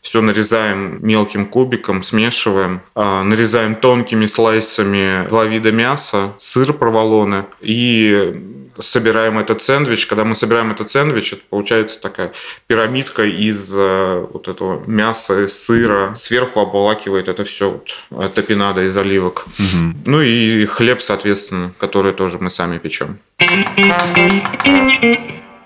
Все 0.00 0.22
нарезаем 0.22 1.04
мелким 1.06 1.44
кубиком, 1.44 2.02
смешиваем. 2.02 2.80
Нарезаем 2.94 3.74
тонкими 3.74 4.24
слайсами 4.24 5.28
два 5.28 5.44
вида 5.44 5.70
мяса, 5.70 6.32
сыр 6.38 6.72
проволоны 6.72 7.44
и 7.60 8.55
собираем 8.80 9.38
этот 9.38 9.62
сэндвич. 9.62 10.06
Когда 10.06 10.24
мы 10.24 10.34
собираем 10.34 10.70
этот 10.70 10.90
сэндвич, 10.90 11.34
это 11.34 11.42
получается 11.48 12.00
такая 12.00 12.32
пирамидка 12.66 13.24
из 13.24 13.70
вот 13.72 14.48
этого 14.48 14.82
мяса 14.86 15.44
и 15.44 15.48
сыра. 15.48 16.14
Сверху 16.14 16.60
обволакивает 16.60 17.28
это 17.28 17.44
все 17.44 17.80
вот, 18.10 18.34
топинада 18.34 18.84
из 18.84 18.96
оливок. 18.96 19.46
Угу. 19.58 19.96
Ну 20.06 20.20
и 20.20 20.64
хлеб, 20.66 21.02
соответственно, 21.02 21.72
который 21.78 22.12
тоже 22.12 22.38
мы 22.38 22.50
сами 22.50 22.78
печем. 22.78 23.18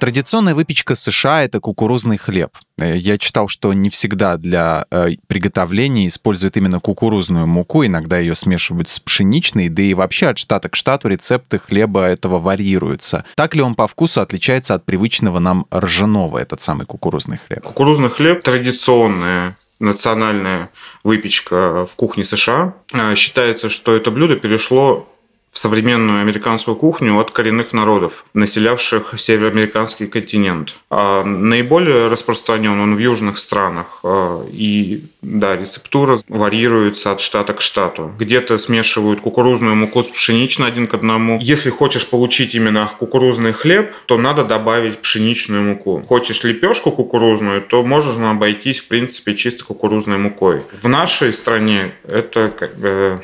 Традиционная 0.00 0.54
выпечка 0.54 0.94
США— 0.94 1.42
это 1.44 1.60
кукурузный 1.60 2.16
хлеб. 2.16 2.56
Э, 2.78 2.96
я 2.96 3.18
читал, 3.18 3.48
что 3.48 3.74
не 3.74 3.90
всегда 3.90 4.38
для 4.38 4.86
э, 4.90 5.10
приготовления 5.26 6.08
используют 6.08 6.56
именно 6.56 6.80
кукурузную 6.80 7.46
муку, 7.46 7.84
иногда 7.84 8.18
ее 8.18 8.34
смешивают 8.34 8.88
с 8.88 8.98
пшеничной, 8.98 9.68
да 9.68 9.82
и 9.82 9.92
вообще 9.92 10.28
от 10.28 10.38
штата 10.38 10.70
к 10.70 10.76
штату 10.76 11.08
рецепты 11.08 11.58
хлеба 11.58 12.06
этого 12.06 12.38
варьируются. 12.38 13.26
Так 13.34 13.54
ли 13.54 13.60
он 13.60 13.74
по 13.74 13.86
вкусу 13.86 14.22
отличается 14.22 14.72
от 14.72 14.86
привычного 14.86 15.38
нам 15.38 15.66
ржаного, 15.70 16.38
этот 16.38 16.62
самый 16.62 16.86
кукурузный 16.86 17.36
хлеб? 17.36 17.62
Кукурузный 17.62 18.08
хлеб 18.08 18.42
традиционная 18.42 19.54
национальная 19.80 20.70
выпечка 21.04 21.84
в 21.84 21.94
кухне 21.96 22.24
США. 22.24 22.72
Э, 22.94 23.14
считается, 23.16 23.68
что 23.68 23.94
это 23.94 24.10
блюдо 24.10 24.36
перешло 24.36 25.06
в 25.52 25.58
современную 25.58 26.20
американскую 26.20 26.76
кухню 26.76 27.18
от 27.18 27.32
коренных 27.32 27.72
народов, 27.72 28.24
населявших 28.34 29.14
североамериканский 29.18 30.06
континент. 30.06 30.76
А 30.90 31.24
наиболее 31.24 32.06
распространен 32.06 32.78
он 32.78 32.94
в 32.94 32.98
южных 32.98 33.36
странах. 33.38 33.98
А, 34.04 34.44
и 34.52 35.02
да, 35.22 35.56
рецептура 35.56 36.20
варьируется 36.28 37.10
от 37.10 37.20
штата 37.20 37.52
к 37.52 37.60
штату. 37.60 38.12
Где-то 38.18 38.58
смешивают 38.58 39.20
кукурузную 39.20 39.74
муку 39.74 40.02
с 40.02 40.06
пшеничной 40.06 40.68
один 40.68 40.86
к 40.86 40.94
одному. 40.94 41.38
Если 41.40 41.70
хочешь 41.70 42.08
получить 42.08 42.54
именно 42.54 42.90
кукурузный 42.98 43.52
хлеб, 43.52 43.92
то 44.06 44.18
надо 44.18 44.44
добавить 44.44 44.98
пшеничную 44.98 45.64
муку. 45.64 46.02
Хочешь 46.06 46.44
лепешку 46.44 46.92
кукурузную, 46.92 47.60
то 47.60 47.82
можно 47.82 48.30
обойтись, 48.30 48.80
в 48.80 48.86
принципе, 48.86 49.34
чисто 49.34 49.64
кукурузной 49.64 50.18
мукой. 50.18 50.62
В 50.80 50.88
нашей 50.88 51.32
стране 51.32 51.92
это 52.04 52.52
как 52.56 52.78
бы 52.78 53.22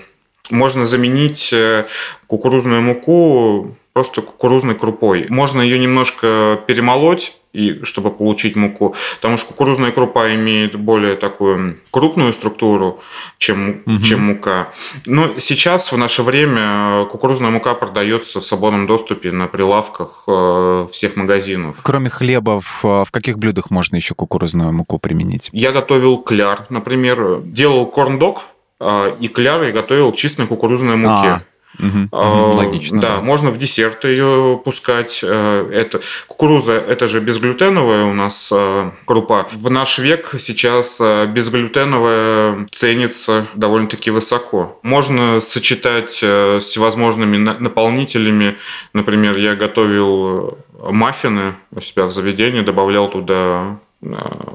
можно 0.50 0.87
заменить 0.87 1.53
э, 1.53 1.85
кукурузную 2.26 2.83
муку 2.83 3.76
просто 3.97 4.21
кукурузной 4.21 4.75
крупой. 4.75 5.26
Можно 5.31 5.62
ее 5.62 5.79
немножко 5.79 6.61
перемолоть, 6.67 7.33
и 7.57 7.83
чтобы 7.85 8.11
получить 8.11 8.55
муку, 8.55 8.95
потому 9.17 9.38
что 9.38 9.47
кукурузная 9.49 9.91
крупа 9.91 10.35
имеет 10.35 10.76
более 10.76 11.17
такую 11.17 11.79
крупную 11.91 12.35
структуру, 12.35 13.00
чем, 13.38 13.83
угу. 13.87 13.99
чем 14.00 14.25
мука. 14.25 14.69
Но 15.07 15.38
сейчас, 15.38 15.91
в 15.93 15.97
наше 15.97 16.23
время, 16.23 17.07
кукурузная 17.07 17.50
мука 17.50 17.73
продается 17.73 18.43
в 18.43 18.45
свободном 18.45 18.87
доступе 18.87 19.33
на 19.33 19.47
прилавках 19.47 20.25
э, 20.26 20.88
всех 20.93 21.17
магазинов. 21.17 21.79
Кроме 21.83 22.11
хлеба, 22.11 22.61
в, 22.61 22.83
в 22.83 23.09
каких 23.11 23.38
блюдах 23.38 23.71
можно 23.71 23.97
еще 23.97 24.15
кукурузную 24.15 24.75
муку 24.75 24.99
применить? 24.99 25.49
Я 25.53 25.73
готовил 25.73 26.19
кляр, 26.19 26.67
например, 26.69 27.41
делал 27.41 27.87
корн-дог, 27.87 28.41
а, 28.41 28.55
и 28.80 29.28
кляр 29.28 29.62
я 29.62 29.73
готовил 29.73 30.12
чисто 30.12 30.42
на 30.42 30.47
кукурузной 30.47 30.97
муке. 30.97 31.28
А. 31.28 31.42
Угу, 31.78 32.09
Логично. 32.56 33.00
Да, 33.00 33.16
да, 33.16 33.23
можно 33.23 33.50
в 33.50 33.59
десерт 33.59 34.04
ее 34.04 34.61
пускать. 34.64 35.21
Э, 35.23 35.68
это 35.73 36.00
кукуруза, 36.26 36.73
это 36.73 37.06
же 37.06 37.21
безглютеновая 37.21 38.04
у 38.04 38.14
нас 38.14 38.49
э, 38.50 38.90
крупа. 39.04 39.47
В 39.52 39.71
наш 39.71 39.99
век 39.99 40.35
сейчас 40.38 40.99
э, 41.00 41.26
безглютеновая 41.26 42.66
ценится 42.71 43.47
довольно-таки 43.54 44.11
высоко. 44.11 44.78
Можно 44.83 45.40
сочетать 45.40 46.23
с 46.23 46.64
всевозможными 46.64 47.37
наполнителями. 47.37 48.56
Например, 48.92 49.37
я 49.37 49.54
готовил 49.54 50.59
маффины 50.78 51.56
у 51.73 51.80
себя 51.80 52.06
в 52.06 52.12
заведении, 52.12 52.62
добавлял 52.62 53.11
туда 53.11 53.78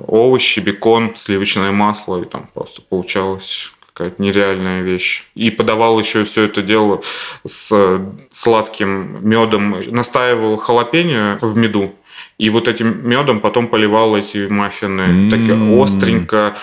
овощи, 0.07 0.59
бекон, 0.59 1.15
сливочное 1.15 1.71
масло, 1.71 2.21
и 2.21 2.25
там 2.25 2.49
просто 2.53 2.81
получалось 2.81 3.71
какая-то 3.93 4.21
нереальная 4.21 4.81
вещь. 4.81 5.23
И 5.35 5.51
подавал 5.51 5.99
еще 5.99 6.23
все 6.25 6.43
это 6.43 6.61
дело 6.61 7.01
с 7.45 8.01
сладким 8.31 9.27
медом, 9.27 9.81
настаивал 9.91 10.57
халапеньо 10.57 11.37
в 11.41 11.57
меду, 11.57 11.95
и 12.37 12.49
вот 12.49 12.67
этим 12.67 13.07
медом 13.07 13.39
потом 13.39 13.67
поливал 13.67 14.15
эти 14.15 14.47
маффины. 14.47 15.01
Mm-hmm. 15.01 15.29
Так 15.29 15.83
остренько, 15.83 16.57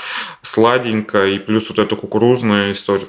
сладенько, 0.49 1.27
и 1.27 1.39
плюс 1.39 1.69
вот 1.69 1.79
эта 1.79 1.95
кукурузная 1.97 2.73
история. 2.73 3.07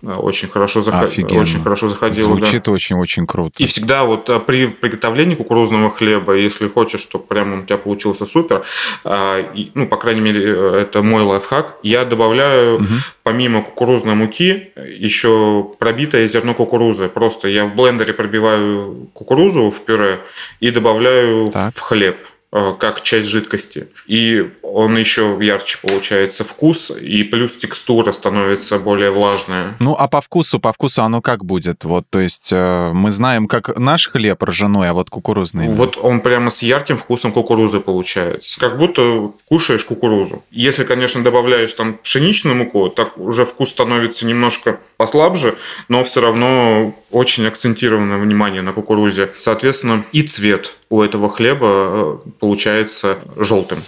Очень 0.00 0.48
хорошо, 0.48 0.82
заход... 0.82 1.08
очень 1.32 1.60
хорошо 1.60 1.88
заходило. 1.88 2.36
Звучит 2.36 2.62
да. 2.64 2.70
очень-очень 2.70 3.26
круто. 3.26 3.54
И 3.58 3.66
всегда 3.66 4.04
вот 4.04 4.30
а, 4.30 4.38
при 4.38 4.68
приготовлении 4.68 5.34
кукурузного 5.34 5.90
хлеба, 5.90 6.34
если 6.34 6.68
хочешь, 6.68 7.00
чтобы 7.00 7.24
прямо 7.24 7.58
у 7.58 7.64
тебя 7.64 7.78
получился 7.78 8.24
супер, 8.24 8.64
а, 9.02 9.44
ну, 9.74 9.88
по 9.88 9.96
крайней 9.96 10.20
мере, 10.20 10.52
это 10.52 11.02
мой 11.02 11.22
лайфхак, 11.22 11.78
я 11.82 12.04
добавляю 12.04 12.76
угу. 12.76 12.84
помимо 13.24 13.62
кукурузной 13.62 14.14
муки 14.14 14.70
еще 14.76 15.68
пробитое 15.80 16.28
зерно 16.28 16.54
кукурузы. 16.54 17.08
Просто 17.08 17.48
я 17.48 17.66
в 17.66 17.74
блендере 17.74 18.12
пробиваю 18.12 19.08
кукурузу 19.14 19.72
в 19.72 19.80
пюре 19.80 20.20
и 20.60 20.70
добавляю 20.70 21.50
так. 21.50 21.74
в 21.74 21.80
хлеб. 21.80 22.18
Э, 22.50 22.72
как 22.78 23.02
часть 23.02 23.28
жидкости. 23.28 23.88
И 24.06 24.50
он 24.62 24.96
еще 24.96 25.36
ярче 25.38 25.76
получается 25.82 26.44
вкус, 26.44 26.90
и 26.90 27.22
плюс 27.22 27.56
текстура 27.56 28.10
становится 28.10 28.78
более 28.78 29.10
влажная. 29.10 29.76
Ну, 29.80 29.94
а 29.94 30.08
по 30.08 30.22
вкусу, 30.22 30.58
по 30.58 30.72
вкусу 30.72 31.02
оно 31.02 31.20
как 31.20 31.44
будет? 31.44 31.84
Вот, 31.84 32.06
то 32.08 32.18
есть 32.18 32.48
э, 32.50 32.92
мы 32.94 33.10
знаем, 33.10 33.48
как 33.48 33.76
наш 33.76 34.08
хлеб 34.08 34.42
ржаной, 34.42 34.88
а 34.88 34.94
вот 34.94 35.10
кукурузный. 35.10 35.68
Вот 35.68 35.98
он 36.00 36.20
прямо 36.20 36.50
с 36.50 36.62
ярким 36.62 36.96
вкусом 36.96 37.32
кукурузы 37.32 37.80
получается. 37.80 38.58
Как 38.58 38.78
будто 38.78 39.32
кушаешь 39.46 39.84
кукурузу. 39.84 40.42
Если, 40.50 40.84
конечно, 40.84 41.22
добавляешь 41.22 41.74
там 41.74 41.98
пшеничную 41.98 42.56
муку, 42.56 42.88
так 42.88 43.18
уже 43.18 43.44
вкус 43.44 43.68
становится 43.68 44.24
немножко 44.24 44.80
послабже, 44.96 45.58
но 45.88 46.02
все 46.02 46.22
равно 46.22 46.94
очень 47.10 47.46
акцентированное 47.46 48.18
внимание 48.18 48.62
на 48.62 48.72
кукурузе. 48.72 49.30
Соответственно, 49.36 50.04
и 50.12 50.22
цвет 50.22 50.76
у 50.90 51.02
этого 51.02 51.30
хлеба 51.30 51.66
э, 51.66 52.30
получается 52.38 53.18
желтым. 53.36 53.78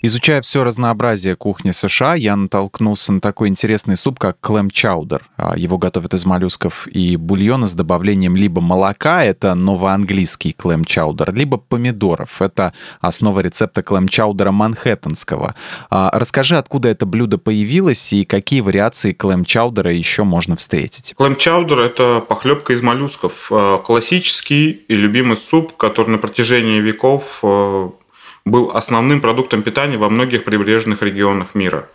Изучая 0.00 0.40
все 0.42 0.62
разнообразие 0.62 1.34
кухни 1.34 1.72
США, 1.72 2.14
я 2.14 2.36
натолкнулся 2.36 3.12
на 3.12 3.20
такой 3.20 3.48
интересный 3.48 3.96
суп, 3.96 4.20
как 4.20 4.38
клэм-чаудер. 4.40 5.22
А, 5.36 5.56
его 5.56 5.76
готовят 5.76 6.14
из 6.14 6.24
моллюсков 6.24 6.86
и 6.86 7.16
бульона 7.16 7.66
с 7.66 7.74
добавлением 7.74 8.36
либо 8.36 8.60
молока, 8.60 9.24
это 9.24 9.54
новоанглийский 9.56 10.54
клэм-чаудер, 10.56 11.34
либо 11.34 11.56
помидоров. 11.56 12.40
Это 12.40 12.72
основа 13.00 13.40
рецепта 13.40 13.82
клэм-чаудера 13.82 14.52
манхэттенского. 14.52 15.56
А, 15.90 16.10
расскажи, 16.12 16.56
откуда 16.56 16.90
это 16.90 17.04
блюдо 17.04 17.38
появилось 17.38 18.12
и 18.12 18.24
какие 18.24 18.60
вариации 18.60 19.12
клэм-чаудера 19.12 19.92
еще 19.92 20.22
можно 20.22 20.54
встретить? 20.54 21.14
Клэм-чаудер— 21.18 21.80
это 21.80 22.20
похлебка 22.20 22.72
из 22.72 22.82
моллюсков. 22.82 23.48
А, 23.50 23.78
классический 23.78 24.70
и 24.70 24.94
любимый 24.94 25.36
суп, 25.36 25.76
который 25.76 26.10
на 26.10 26.18
протяжении 26.18 26.78
веков 26.78 27.42
был 28.44 28.70
основным 28.70 29.20
продуктом 29.20 29.62
питания 29.62 29.96
во 29.96 30.08
многих 30.08 30.44
прибрежных 30.44 31.02
регионах 31.02 31.54
мира. 31.54 31.88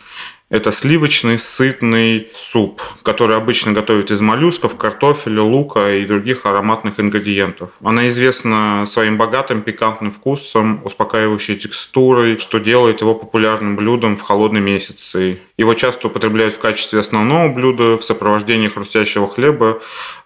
Это 0.50 0.72
сливочный 0.72 1.40
сытный 1.40 2.28
суп, 2.32 2.84
который 3.02 3.38
обычно 3.38 3.72
готовят 3.72 4.12
из 4.12 4.22
моллюсков, 4.22 4.78
картофеля, 4.78 5.42
лука 5.42 5.94
и 5.96 6.06
других 6.06 6.46
ароматных 6.46 7.00
ингредиентов. 7.00 7.72
Она 7.82 8.08
известна 8.10 8.86
своим 8.88 9.18
богатым 9.18 9.64
пикантным 9.64 10.12
вкусом, 10.12 10.82
успокаивающей 10.86 11.56
текстурой, 11.56 12.38
что 12.38 12.60
делает 12.60 13.02
его 13.02 13.16
популярным 13.16 13.76
блюдом 13.76 14.16
в 14.16 14.22
холодные 14.22 14.62
месяцы. 14.62 15.40
Его 15.64 15.76
часто 15.76 16.08
употребляют 16.08 16.56
в 16.56 16.60
качестве 16.60 17.00
основного 17.00 17.48
блюда 17.48 17.98
в 17.98 18.04
сопровождении 18.04 18.68
хрустящего 18.68 19.30
хлеба 19.30 19.82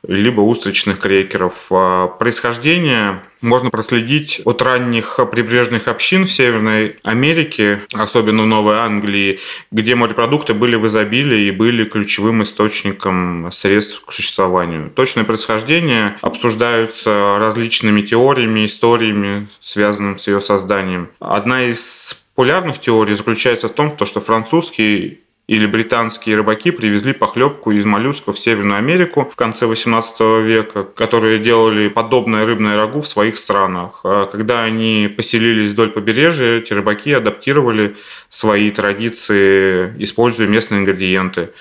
либо 0.07 0.41
устричных 0.41 0.97
крекеров. 0.97 1.53
А 1.69 2.07
происхождение 2.07 3.21
можно 3.41 3.69
проследить 3.69 4.41
от 4.45 4.63
ранних 4.63 5.19
прибрежных 5.31 5.87
общин 5.87 6.25
в 6.25 6.31
Северной 6.31 6.95
Америке, 7.03 7.81
особенно 7.93 8.41
в 8.41 8.47
Новой 8.47 8.77
Англии, 8.77 9.39
где 9.71 9.93
морепродукты 9.93 10.55
были 10.55 10.75
в 10.75 10.87
изобилии 10.87 11.49
и 11.49 11.51
были 11.51 11.83
ключевым 11.83 12.41
источником 12.41 13.51
средств 13.51 14.03
к 14.05 14.13
существованию. 14.13 14.89
Точное 14.89 15.23
происхождение 15.23 16.17
обсуждаются 16.21 17.37
различными 17.37 18.01
теориями, 18.01 18.65
историями, 18.65 19.49
связанными 19.59 20.17
с 20.17 20.25
ее 20.25 20.41
созданием. 20.41 21.09
Одна 21.19 21.65
из 21.65 22.25
популярных 22.33 22.81
теорий 22.81 23.13
заключается 23.13 23.67
в 23.67 23.73
том, 23.73 23.95
что 24.03 24.19
французский 24.19 25.21
или 25.47 25.65
британские 25.65 26.35
рыбаки 26.35 26.71
привезли 26.71 27.13
похлебку 27.13 27.71
из 27.71 27.85
моллюсков 27.85 28.35
в 28.35 28.39
Северную 28.39 28.77
Америку 28.77 29.29
в 29.31 29.35
конце 29.35 29.65
18 29.65 30.19
века, 30.43 30.83
которые 30.83 31.39
делали 31.39 31.87
подобное 31.87 32.45
рыбное 32.45 32.75
рагу 32.75 32.99
в 32.99 33.07
своих 33.07 33.37
странах. 33.37 34.01
А 34.03 34.25
когда 34.25 34.63
они 34.63 35.13
поселились 35.15 35.71
вдоль 35.71 35.91
побережья, 35.91 36.57
эти 36.57 36.73
рыбаки 36.73 37.13
адаптировали 37.13 37.95
свои 38.27 38.71
традиции, 38.71 39.93
используя 39.99 40.47
местные 40.47 40.81
ингредиенты 40.81 41.51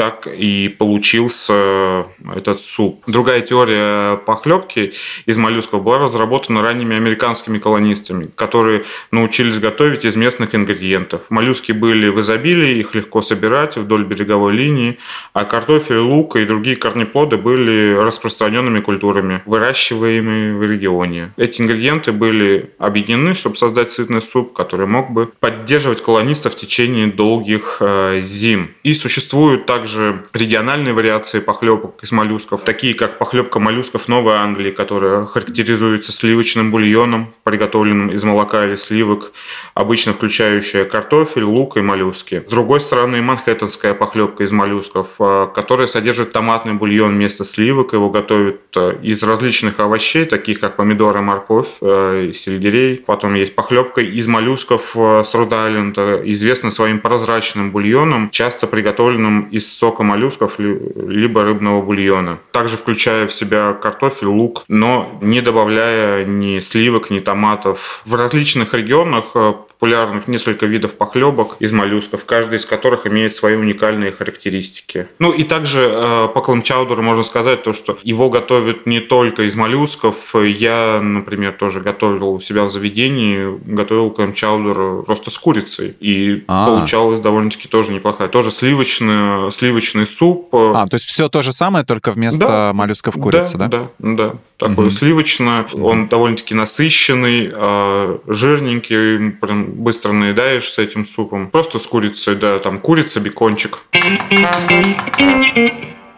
так 0.00 0.26
и 0.26 0.68
получился 0.68 2.06
этот 2.34 2.62
суп. 2.62 3.02
Другая 3.06 3.42
теория 3.42 4.16
похлебки 4.16 4.94
из 5.26 5.36
моллюсков 5.36 5.82
была 5.82 5.98
разработана 5.98 6.62
ранними 6.62 6.96
американскими 6.96 7.58
колонистами, 7.58 8.24
которые 8.34 8.84
научились 9.10 9.58
готовить 9.58 10.06
из 10.06 10.16
местных 10.16 10.54
ингредиентов. 10.54 11.24
Моллюски 11.28 11.72
были 11.72 12.08
в 12.08 12.18
изобилии, 12.20 12.78
их 12.78 12.94
легко 12.94 13.20
собирать 13.20 13.76
вдоль 13.76 14.06
береговой 14.06 14.54
линии, 14.54 14.96
а 15.34 15.44
картофель, 15.44 15.98
лук 15.98 16.36
и 16.36 16.46
другие 16.46 16.76
корнеплоды 16.76 17.36
были 17.36 17.94
распространенными 17.94 18.80
культурами, 18.80 19.42
выращиваемыми 19.44 20.56
в 20.56 20.62
регионе. 20.62 21.34
Эти 21.36 21.60
ингредиенты 21.60 22.12
были 22.12 22.70
объединены, 22.78 23.34
чтобы 23.34 23.58
создать 23.58 23.90
сытный 23.90 24.22
суп, 24.22 24.54
который 24.54 24.86
мог 24.86 25.10
бы 25.10 25.26
поддерживать 25.26 26.02
колонистов 26.02 26.54
в 26.54 26.56
течение 26.56 27.06
долгих 27.06 27.76
э, 27.80 28.22
зим. 28.22 28.70
И 28.82 28.94
существуют 28.94 29.66
также 29.66 29.89
также 29.90 30.22
региональные 30.32 30.94
вариации 30.94 31.40
похлебок 31.40 32.02
из 32.04 32.12
моллюсков, 32.12 32.62
такие 32.62 32.94
как 32.94 33.18
похлебка 33.18 33.58
моллюсков 33.58 34.06
Новой 34.06 34.34
Англии, 34.34 34.70
которая 34.70 35.24
характеризуется 35.26 36.12
сливочным 36.12 36.70
бульоном, 36.70 37.34
приготовленным 37.42 38.10
из 38.10 38.22
молока 38.22 38.66
или 38.66 38.76
сливок, 38.76 39.32
обычно 39.74 40.12
включающая 40.12 40.84
картофель, 40.84 41.42
лук 41.42 41.76
и 41.76 41.80
моллюски. 41.80 42.44
С 42.46 42.50
другой 42.50 42.80
стороны, 42.80 43.20
манхэттенская 43.20 43.94
похлебка 43.94 44.44
из 44.44 44.52
моллюсков, 44.52 45.08
э, 45.18 45.48
которая 45.52 45.88
содержит 45.88 46.30
томатный 46.30 46.74
бульон 46.74 47.14
вместо 47.14 47.44
сливок. 47.44 47.92
Его 47.92 48.10
готовят 48.10 48.60
э, 48.76 48.98
из 49.02 49.20
различных 49.24 49.80
овощей, 49.80 50.24
таких 50.24 50.60
как 50.60 50.76
помидоры, 50.76 51.20
морковь, 51.20 51.78
э, 51.80 52.32
сельдерей. 52.32 53.02
Потом 53.04 53.34
есть 53.34 53.56
похлебка 53.56 54.02
из 54.02 54.28
моллюсков 54.28 54.94
с 54.94 55.34
Род-Айленда, 55.34 56.22
известна 56.26 56.70
своим 56.70 57.00
прозрачным 57.00 57.72
бульоном, 57.72 58.30
часто 58.30 58.68
приготовленным 58.68 59.48
из 59.50 59.79
сока 59.80 60.02
моллюсков, 60.02 60.58
либо 60.58 61.42
рыбного 61.42 61.80
бульона. 61.80 62.38
Также 62.52 62.76
включая 62.76 63.26
в 63.26 63.32
себя 63.32 63.72
картофель, 63.72 64.28
лук, 64.28 64.64
но 64.68 65.18
не 65.22 65.40
добавляя 65.40 66.24
ни 66.26 66.60
сливок, 66.60 67.08
ни 67.08 67.20
томатов. 67.20 68.02
В 68.04 68.14
различных 68.14 68.74
регионах 68.74 69.24
э, 69.34 69.54
популярных 69.80 70.28
несколько 70.28 70.66
видов 70.66 70.92
похлебок 70.92 71.56
из 71.58 71.72
моллюсков, 71.72 72.26
каждый 72.26 72.58
из 72.58 72.66
которых 72.66 73.06
имеет 73.06 73.34
свои 73.34 73.56
уникальные 73.56 74.12
характеристики. 74.12 75.08
Ну 75.18 75.32
и 75.32 75.42
также 75.42 75.88
э, 75.90 76.28
по 76.34 76.42
кламчаудеру 76.42 77.02
можно 77.02 77.22
сказать 77.22 77.62
то, 77.62 77.72
что 77.72 77.98
его 78.02 78.28
готовят 78.28 78.84
не 78.84 79.00
только 79.00 79.44
из 79.44 79.54
моллюсков. 79.54 80.34
Я, 80.34 81.00
например, 81.02 81.52
тоже 81.52 81.80
готовил 81.80 82.34
у 82.34 82.40
себя 82.40 82.64
в 82.64 82.70
заведении, 82.70 83.58
готовил 83.64 84.10
кламчаудер 84.10 85.02
просто 85.04 85.30
с 85.30 85.38
курицей. 85.38 85.96
И 85.98 86.44
А-а-а. 86.46 86.76
получалось 86.76 87.20
довольно-таки 87.20 87.66
тоже 87.66 87.94
неплохая. 87.94 88.28
Тоже 88.28 88.50
сливочный, 88.50 89.50
сливочный 89.50 90.04
суп. 90.04 90.54
А, 90.54 90.86
то 90.88 90.96
есть 90.96 91.06
все 91.06 91.30
то 91.30 91.40
же 91.40 91.54
самое, 91.54 91.86
только 91.86 92.12
вместо 92.12 92.46
да, 92.46 92.72
моллюсков 92.74 93.14
курицы, 93.14 93.56
да? 93.56 93.68
Да, 93.68 93.88
да, 93.98 94.14
да. 94.14 94.34
Такой 94.58 94.88
угу. 94.88 94.90
сливочный. 94.90 95.64
Он 95.72 96.06
довольно-таки 96.08 96.54
насыщенный, 96.54 97.50
э, 97.50 98.18
жирненький, 98.26 99.30
прям 99.30 99.69
быстро 99.70 100.12
наедаешь 100.12 100.68
с 100.70 100.78
этим 100.78 101.06
супом. 101.06 101.50
Просто 101.50 101.78
с 101.78 101.86
курицей, 101.86 102.36
да, 102.36 102.58
там 102.58 102.78
курица, 102.78 103.20
бекончик. 103.20 103.78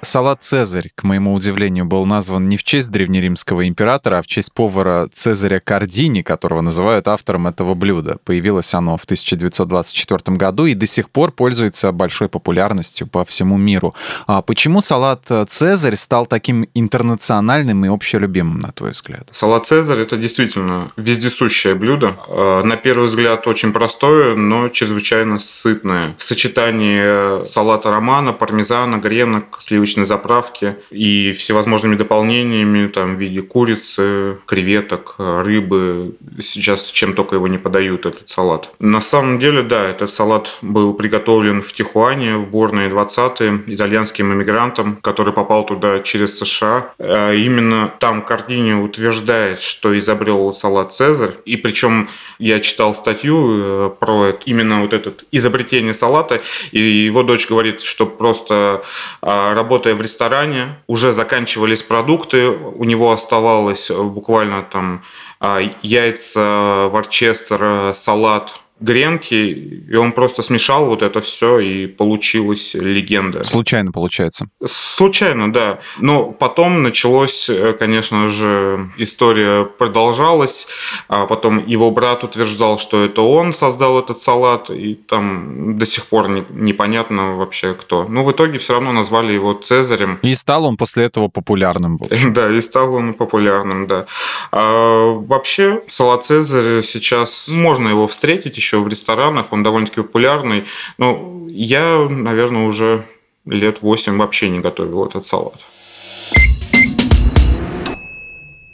Салат 0.04 0.42
«Цезарь», 0.42 0.90
к 0.96 1.04
моему 1.04 1.32
удивлению, 1.32 1.84
был 1.84 2.04
назван 2.06 2.48
не 2.48 2.56
в 2.56 2.64
честь 2.64 2.90
древнеримского 2.90 3.68
императора, 3.68 4.18
а 4.18 4.22
в 4.22 4.26
честь 4.26 4.52
повара 4.52 5.08
Цезаря 5.12 5.60
Кардини, 5.60 6.22
которого 6.22 6.60
называют 6.60 7.06
автором 7.06 7.46
этого 7.46 7.74
блюда. 7.74 8.18
Появилось 8.24 8.74
оно 8.74 8.96
в 8.96 9.04
1924 9.04 10.36
году 10.36 10.66
и 10.66 10.74
до 10.74 10.88
сих 10.88 11.08
пор 11.08 11.30
пользуется 11.30 11.92
большой 11.92 12.28
популярностью 12.28 13.06
по 13.06 13.24
всему 13.24 13.56
миру. 13.56 13.94
А 14.26 14.42
почему 14.42 14.80
салат 14.80 15.30
«Цезарь» 15.46 15.94
стал 15.94 16.26
таким 16.26 16.66
интернациональным 16.74 17.84
и 17.84 17.88
общелюбимым, 17.88 18.58
на 18.58 18.72
твой 18.72 18.90
взгляд? 18.90 19.28
Салат 19.30 19.68
«Цезарь»— 19.68 20.00
это 20.00 20.16
действительно 20.16 20.90
вездесущее 20.96 21.76
блюдо. 21.76 22.16
А, 22.28 22.64
на 22.64 22.76
первый 22.76 23.06
взгляд 23.06 23.46
очень 23.46 23.72
простое, 23.72 24.34
но 24.34 24.68
чрезвычайно 24.68 25.38
сытное. 25.38 26.16
В 26.18 26.24
сочетании 26.24 27.46
салата 27.46 27.92
романа, 27.92 28.32
пармезана, 28.32 28.96
гренок, 28.96 29.58
сливочного 29.60 29.91
обычной 29.92 30.06
заправке 30.06 30.76
и 30.90 31.32
всевозможными 31.32 31.96
дополнениями 31.96 32.88
там, 32.88 33.16
в 33.16 33.20
виде 33.20 33.42
курицы, 33.42 34.38
креветок, 34.46 35.14
рыбы. 35.18 36.14
Сейчас 36.40 36.86
чем 36.86 37.14
только 37.14 37.36
его 37.36 37.48
не 37.48 37.58
подают, 37.58 38.06
этот 38.06 38.28
салат. 38.28 38.70
На 38.78 39.00
самом 39.00 39.38
деле, 39.38 39.62
да, 39.62 39.88
этот 39.88 40.10
салат 40.10 40.58
был 40.62 40.94
приготовлен 40.94 41.62
в 41.62 41.72
Тихуане 41.72 42.36
в 42.36 42.48
бурные 42.48 42.88
20-е 42.88 43.74
итальянским 43.74 44.32
иммигрантом, 44.32 44.96
который 45.02 45.32
попал 45.32 45.66
туда 45.66 46.00
через 46.00 46.38
США. 46.38 46.92
А 46.98 47.32
именно 47.32 47.92
там 47.98 48.22
Кардини 48.22 48.72
утверждает, 48.72 49.60
что 49.60 49.98
изобрел 49.98 50.52
салат 50.52 50.92
Цезарь. 50.92 51.34
И 51.44 51.56
причем 51.56 52.08
я 52.38 52.60
читал 52.60 52.94
статью 52.94 53.34
э, 53.50 53.90
про 54.00 54.26
это, 54.26 54.40
именно 54.46 54.80
вот 54.80 54.92
это 54.92 55.12
изобретение 55.32 55.94
салата, 55.94 56.40
и 56.72 56.80
его 56.80 57.22
дочь 57.22 57.48
говорит, 57.48 57.82
что 57.82 58.06
просто 58.06 58.82
а, 59.20 59.54
работа 59.54 59.81
работая 59.82 59.94
в 59.94 60.00
ресторане, 60.00 60.76
уже 60.86 61.12
заканчивались 61.12 61.82
продукты, 61.82 62.48
у 62.48 62.84
него 62.84 63.10
оставалось 63.10 63.90
буквально 63.90 64.62
там 64.62 65.02
а, 65.40 65.60
яйца, 65.82 66.88
ворчестер, 66.88 67.92
салат, 67.94 68.61
гренки, 68.82 69.34
и 69.34 69.94
он 69.94 70.12
просто 70.12 70.42
смешал 70.42 70.86
вот 70.86 71.02
это 71.02 71.20
все, 71.20 71.60
и 71.60 71.86
получилась 71.86 72.74
легенда. 72.74 73.44
Случайно 73.44 73.92
получается? 73.92 74.48
Случайно, 74.64 75.52
да. 75.52 75.78
Но 75.98 76.32
потом 76.32 76.82
началось, 76.82 77.48
э, 77.48 77.74
конечно 77.78 78.28
же, 78.28 78.90
история 78.96 79.64
продолжалась, 79.64 80.66
а 81.08 81.26
потом 81.26 81.64
его 81.66 81.90
брат 81.90 82.24
утверждал, 82.24 82.78
что 82.78 83.04
это 83.04 83.22
он 83.22 83.54
создал 83.54 83.98
этот 83.98 84.20
салат, 84.20 84.70
и 84.70 84.94
там 84.94 85.78
до 85.78 85.86
сих 85.86 86.06
пор 86.06 86.28
не, 86.28 86.42
непонятно 86.50 87.36
вообще 87.36 87.74
кто. 87.74 88.04
Но 88.08 88.24
в 88.24 88.32
итоге 88.32 88.58
все 88.58 88.74
равно 88.74 88.92
назвали 88.92 89.32
его 89.32 89.54
Цезарем. 89.54 90.18
И 90.22 90.34
стал 90.34 90.64
он 90.64 90.76
после 90.76 91.04
этого 91.04 91.28
популярным. 91.28 91.98
Да, 92.32 92.50
и 92.50 92.62
стал 92.62 92.94
он 92.94 93.14
популярным, 93.14 93.86
да. 93.86 94.06
А 94.52 95.12
вообще, 95.12 95.82
салат 95.88 96.24
Цезарь 96.24 96.82
сейчас 96.82 97.46
можно 97.48 97.88
его 97.88 98.08
встретить 98.08 98.56
еще 98.56 98.71
в 98.80 98.88
ресторанах, 98.88 99.52
он 99.52 99.62
довольно-таки 99.62 100.02
популярный. 100.02 100.64
Но 100.98 101.46
я, 101.48 102.06
наверное, 102.08 102.66
уже 102.66 103.04
лет 103.46 103.82
8 103.82 104.16
вообще 104.16 104.48
не 104.48 104.60
готовил 104.60 105.04
этот 105.04 105.26
салат. 105.26 105.60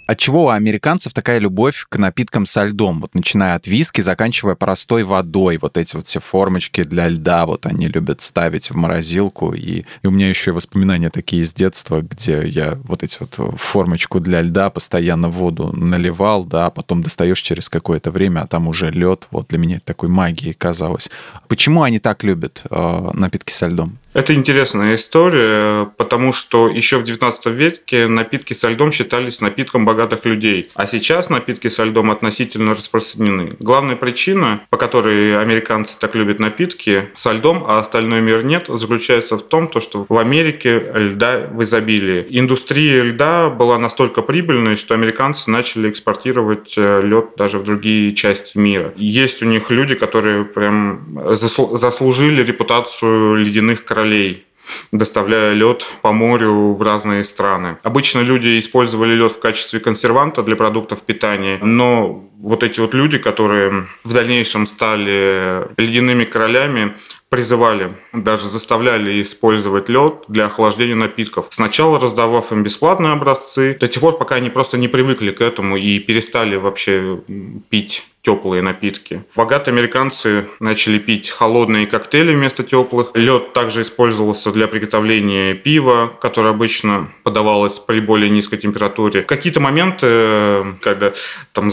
От 0.08 0.16
чего 0.16 0.46
у 0.46 0.48
американцев 0.48 1.12
такая 1.12 1.38
любовь 1.38 1.84
к 1.86 1.98
напиткам 1.98 2.46
со 2.46 2.64
льдом? 2.64 3.02
Вот 3.02 3.14
начиная 3.14 3.56
от 3.56 3.66
виски, 3.66 4.00
заканчивая 4.00 4.54
простой 4.54 5.04
водой. 5.04 5.58
Вот 5.60 5.76
эти 5.76 5.96
вот 5.96 6.06
все 6.06 6.18
формочки 6.18 6.82
для 6.82 7.08
льда, 7.08 7.44
вот 7.44 7.66
они 7.66 7.88
любят 7.88 8.22
ставить 8.22 8.70
в 8.70 8.74
морозилку. 8.74 9.52
И, 9.52 9.84
и 10.02 10.06
у 10.06 10.10
меня 10.10 10.30
еще 10.30 10.52
и 10.52 10.54
воспоминания 10.54 11.10
такие 11.10 11.42
из 11.42 11.52
детства, 11.52 12.00
где 12.00 12.48
я 12.48 12.78
вот 12.84 13.02
эти 13.02 13.18
вот 13.20 13.60
формочку 13.60 14.18
для 14.18 14.40
льда 14.40 14.70
постоянно 14.70 15.28
воду 15.28 15.76
наливал, 15.76 16.44
да, 16.44 16.68
а 16.68 16.70
потом 16.70 17.02
достаешь 17.02 17.42
через 17.42 17.68
какое-то 17.68 18.10
время, 18.10 18.40
а 18.40 18.46
там 18.46 18.66
уже 18.66 18.90
лед. 18.90 19.28
Вот 19.30 19.48
для 19.48 19.58
меня 19.58 19.76
это 19.76 19.84
такой 19.84 20.08
магией 20.08 20.54
казалось. 20.54 21.10
Почему 21.48 21.82
они 21.82 21.98
так 21.98 22.24
любят 22.24 22.62
э, 22.70 23.10
напитки 23.12 23.52
со 23.52 23.66
льдом? 23.66 23.98
Это 24.14 24.34
интересная 24.34 24.94
история, 24.94 25.84
потому 25.96 26.32
что 26.32 26.68
еще 26.68 26.98
в 26.98 27.04
19 27.04 27.46
веке 27.46 28.08
напитки 28.08 28.54
со 28.54 28.70
льдом 28.70 28.90
считались 28.90 29.40
напитком 29.40 29.84
богатых 29.84 30.24
людей, 30.24 30.70
а 30.74 30.86
сейчас 30.86 31.28
напитки 31.28 31.68
со 31.68 31.84
льдом 31.84 32.10
относительно 32.10 32.72
распространены. 32.72 33.52
Главная 33.60 33.96
причина, 33.96 34.62
по 34.70 34.78
которой 34.78 35.38
американцы 35.40 35.94
так 36.00 36.14
любят 36.14 36.40
напитки 36.40 37.10
со 37.14 37.32
льдом, 37.32 37.64
а 37.66 37.78
остальной 37.78 38.22
мир 38.22 38.44
нет, 38.44 38.66
заключается 38.68 39.36
в 39.36 39.42
том, 39.42 39.70
что 39.80 40.06
в 40.08 40.18
Америке 40.18 40.82
льда 40.94 41.46
в 41.52 41.62
изобилии. 41.62 42.26
Индустрия 42.30 43.02
льда 43.02 43.50
была 43.50 43.78
настолько 43.78 44.22
прибыльной, 44.22 44.76
что 44.76 44.94
американцы 44.94 45.50
начали 45.50 45.90
экспортировать 45.90 46.74
э, 46.76 47.02
лед 47.02 47.32
даже 47.36 47.58
в 47.58 47.64
другие 47.64 48.14
части 48.14 48.56
мира. 48.56 48.94
Есть 48.96 49.42
у 49.42 49.46
них 49.46 49.70
люди, 49.70 49.94
которые 49.94 50.44
прям 50.44 51.34
заслужили 51.34 52.42
репутацию 52.42 53.36
ледяных 53.36 53.84
королей 53.84 53.97
королей 53.98 54.44
доставляя 54.92 55.54
лед 55.54 55.86
по 56.02 56.12
морю 56.12 56.74
в 56.74 56.82
разные 56.82 57.24
страны. 57.24 57.78
Обычно 57.82 58.20
люди 58.20 58.58
использовали 58.58 59.14
лед 59.14 59.32
в 59.32 59.40
качестве 59.40 59.80
консерванта 59.80 60.42
для 60.42 60.56
продуктов 60.56 61.00
питания, 61.00 61.58
но 61.62 62.27
вот 62.40 62.62
эти 62.62 62.80
вот 62.80 62.94
люди, 62.94 63.18
которые 63.18 63.88
в 64.04 64.12
дальнейшем 64.12 64.66
стали 64.66 65.68
ледяными 65.76 66.24
королями, 66.24 66.96
призывали, 67.28 67.94
даже 68.12 68.48
заставляли 68.48 69.22
использовать 69.22 69.88
лед 69.88 70.24
для 70.28 70.46
охлаждения 70.46 70.94
напитков. 70.94 71.48
Сначала 71.50 72.00
раздавав 72.00 72.52
им 72.52 72.62
бесплатные 72.62 73.12
образцы, 73.12 73.76
до 73.78 73.88
тех 73.88 74.00
пор, 74.00 74.16
пока 74.16 74.36
они 74.36 74.50
просто 74.50 74.78
не 74.78 74.88
привыкли 74.88 75.30
к 75.32 75.40
этому 75.40 75.76
и 75.76 75.98
перестали 75.98 76.56
вообще 76.56 77.20
пить 77.68 78.04
теплые 78.22 78.62
напитки. 78.62 79.24
Богатые 79.34 79.72
американцы 79.72 80.48
начали 80.60 80.98
пить 80.98 81.30
холодные 81.30 81.86
коктейли 81.86 82.34
вместо 82.34 82.62
теплых. 82.64 83.10
Лед 83.14 83.52
также 83.52 83.82
использовался 83.82 84.50
для 84.52 84.66
приготовления 84.66 85.54
пива, 85.54 86.12
которое 86.20 86.50
обычно 86.50 87.10
подавалось 87.22 87.78
при 87.78 88.00
более 88.00 88.28
низкой 88.28 88.58
температуре. 88.58 89.22
В 89.22 89.26
какие-то 89.26 89.60
моменты, 89.60 90.76
когда 90.82 91.12
там 91.52 91.70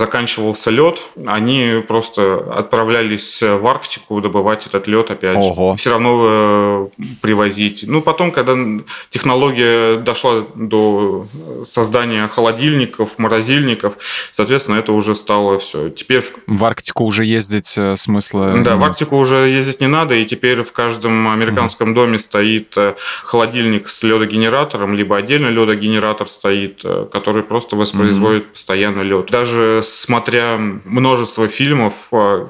заканчивался 0.56 0.72
лед, 0.72 1.02
они 1.26 1.84
просто 1.88 2.38
отправлялись 2.56 3.42
в 3.42 3.66
Арктику 3.68 4.22
добывать 4.22 4.66
этот 4.68 4.88
лед 4.88 5.12
опять. 5.12 5.38
Ого. 5.38 5.76
Все 5.76 5.92
равно 5.92 6.26
э, 6.28 6.88
привозить. 7.22 7.86
Ну, 7.88 8.02
потом, 8.02 8.32
когда 8.32 8.56
технология 9.10 9.98
дошла 9.98 10.46
до 10.56 11.28
создания 11.64 12.28
холодильников, 12.28 13.20
морозильников, 13.20 13.94
соответственно, 14.32 14.78
это 14.78 14.94
уже 14.94 15.16
стало 15.16 15.60
все. 15.60 15.90
Теперь 15.90 16.24
в 16.48 16.64
Арктику 16.64 17.04
уже 17.04 17.26
ездить 17.26 17.78
э, 17.78 17.96
смысла... 17.96 18.58
Да, 18.64 18.76
в 18.76 18.84
Арктику 18.84 19.18
уже 19.18 19.36
ездить 19.50 19.82
не 19.82 19.88
надо, 19.88 20.16
и 20.16 20.26
теперь 20.26 20.64
в 20.64 20.72
каждом 20.72 21.28
американском 21.28 21.90
mm 21.90 21.96
доме 21.96 22.20
стоит 22.20 22.74
э, 22.78 22.96
холодильник 23.24 23.88
с 23.88 24.04
ледогенератором, 24.04 24.96
либо 24.96 25.16
отдельно 25.16 25.48
ледогенератор 25.48 26.28
стоит, 26.28 26.84
который 27.12 27.44
просто 27.44 27.76
воспроизводит 27.76 28.44
mm 28.44 28.52
постоянно 28.52 29.02
лед. 29.02 29.28
Даже 29.32 29.82
смотря 29.84 30.45
множество 30.58 31.48
фильмов, 31.48 31.94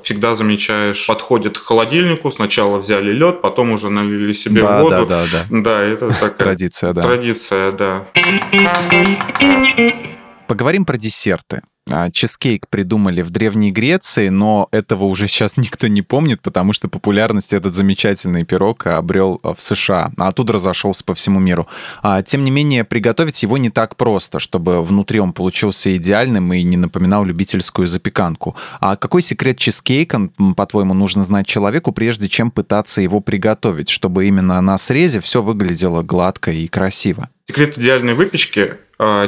всегда 0.03 0.35
замечаешь, 0.35 1.07
подходит 1.07 1.57
к 1.57 1.61
холодильнику, 1.61 2.31
сначала 2.31 2.77
взяли 2.77 3.11
лед, 3.11 3.41
потом 3.41 3.71
уже 3.71 3.89
налили 3.89 4.33
себе 4.33 4.61
да, 4.61 4.81
воду. 4.81 5.05
Да, 5.05 5.25
да, 5.25 5.45
да. 5.49 5.61
Да, 5.61 5.81
это 5.81 6.07
такая... 6.19 6.29
Традиция, 6.31 6.93
да. 6.93 7.01
Традиция, 7.01 7.71
да. 7.71 8.07
Поговорим 10.47 10.85
про 10.85 10.97
десерты. 10.97 11.61
А, 11.87 12.09
чизкейк 12.09 12.67
придумали 12.67 13.21
в 13.21 13.29
Древней 13.29 13.71
Греции, 13.71 14.29
но 14.29 14.67
этого 14.71 15.03
уже 15.03 15.27
сейчас 15.27 15.57
никто 15.57 15.87
не 15.87 16.01
помнит, 16.01 16.41
потому 16.41 16.73
что 16.73 16.87
популярность 16.87 17.53
этот 17.53 17.73
замечательный 17.75 18.43
пирог 18.43 18.87
обрел 18.87 19.39
в 19.43 19.57
США, 19.59 20.11
а 20.17 20.29
оттуда 20.29 20.53
разошелся 20.53 21.03
по 21.03 21.13
всему 21.13 21.39
миру. 21.39 21.67
А, 22.01 22.23
тем 22.23 22.43
не 22.43 22.49
менее, 22.49 22.85
приготовить 22.85 23.43
его 23.43 23.59
не 23.59 23.69
так 23.69 23.97
просто, 23.97 24.39
чтобы 24.39 24.83
внутри 24.83 25.19
он 25.19 25.31
получился 25.31 25.95
идеальным 25.95 26.53
и 26.53 26.63
не 26.63 26.77
напоминал 26.77 27.23
любительскую 27.23 27.87
запеканку. 27.87 28.55
А 28.79 28.95
какой 28.95 29.21
секрет 29.21 29.59
чизкейка, 29.59 30.29
по-твоему, 30.57 30.95
нужно 30.95 31.23
знать 31.23 31.45
человеку, 31.45 31.91
прежде 31.91 32.27
чем 32.27 32.49
пытаться 32.49 33.01
его 33.01 33.19
приготовить, 33.19 33.89
чтобы 33.89 34.25
именно 34.25 34.59
на 34.61 34.79
срезе 34.79 35.21
все 35.21 35.43
выглядело 35.43 36.01
гладко 36.01 36.51
и 36.51 36.67
красиво? 36.67 37.29
Секрет 37.47 37.77
идеальной 37.77 38.15
выпечки 38.15 38.73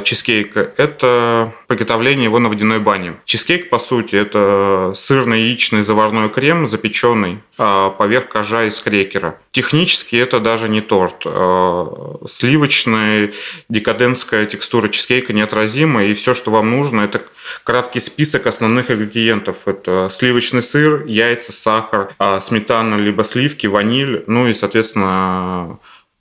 чизкейка– 0.04 0.72
это 0.76 1.52
приготовление 1.66 2.24
его 2.24 2.38
на 2.38 2.48
водяной 2.48 2.78
бане. 2.78 3.16
Чизкейк, 3.24 3.68
по 3.68 3.78
сути, 3.78 4.16
это 4.16 4.92
сырно-яичный 4.94 5.84
заварной 5.84 6.30
крем, 6.30 6.68
запеченный 6.68 7.40
э, 7.58 7.90
поверх 7.98 8.28
кожа 8.28 8.64
из 8.64 8.80
крекера. 8.80 9.38
Технически 9.50 10.16
это 10.16 10.40
даже 10.40 10.68
не 10.68 10.80
торт. 10.80 11.22
Э, 11.26 11.86
сливочная 12.28 13.32
декадентская 13.68 14.46
текстура 14.46 14.88
чизкейка 14.88 15.32
неотразима, 15.32 16.04
и 16.04 16.14
все, 16.14 16.34
что 16.34 16.50
вам 16.50 16.70
нужно, 16.70 17.02
это 17.02 17.20
краткий 17.64 18.00
список 18.00 18.46
основных 18.46 18.90
ингредиентов. 18.90 19.66
Это 19.66 20.08
сливочный 20.10 20.62
сыр, 20.62 21.04
яйца, 21.06 21.52
сахар, 21.52 22.12
сметана, 22.40 22.96
либо 22.96 23.24
сливки, 23.24 23.66
ваниль, 23.66 24.24
ну 24.26 24.48
и, 24.48 24.54
соответственно, 24.54 25.78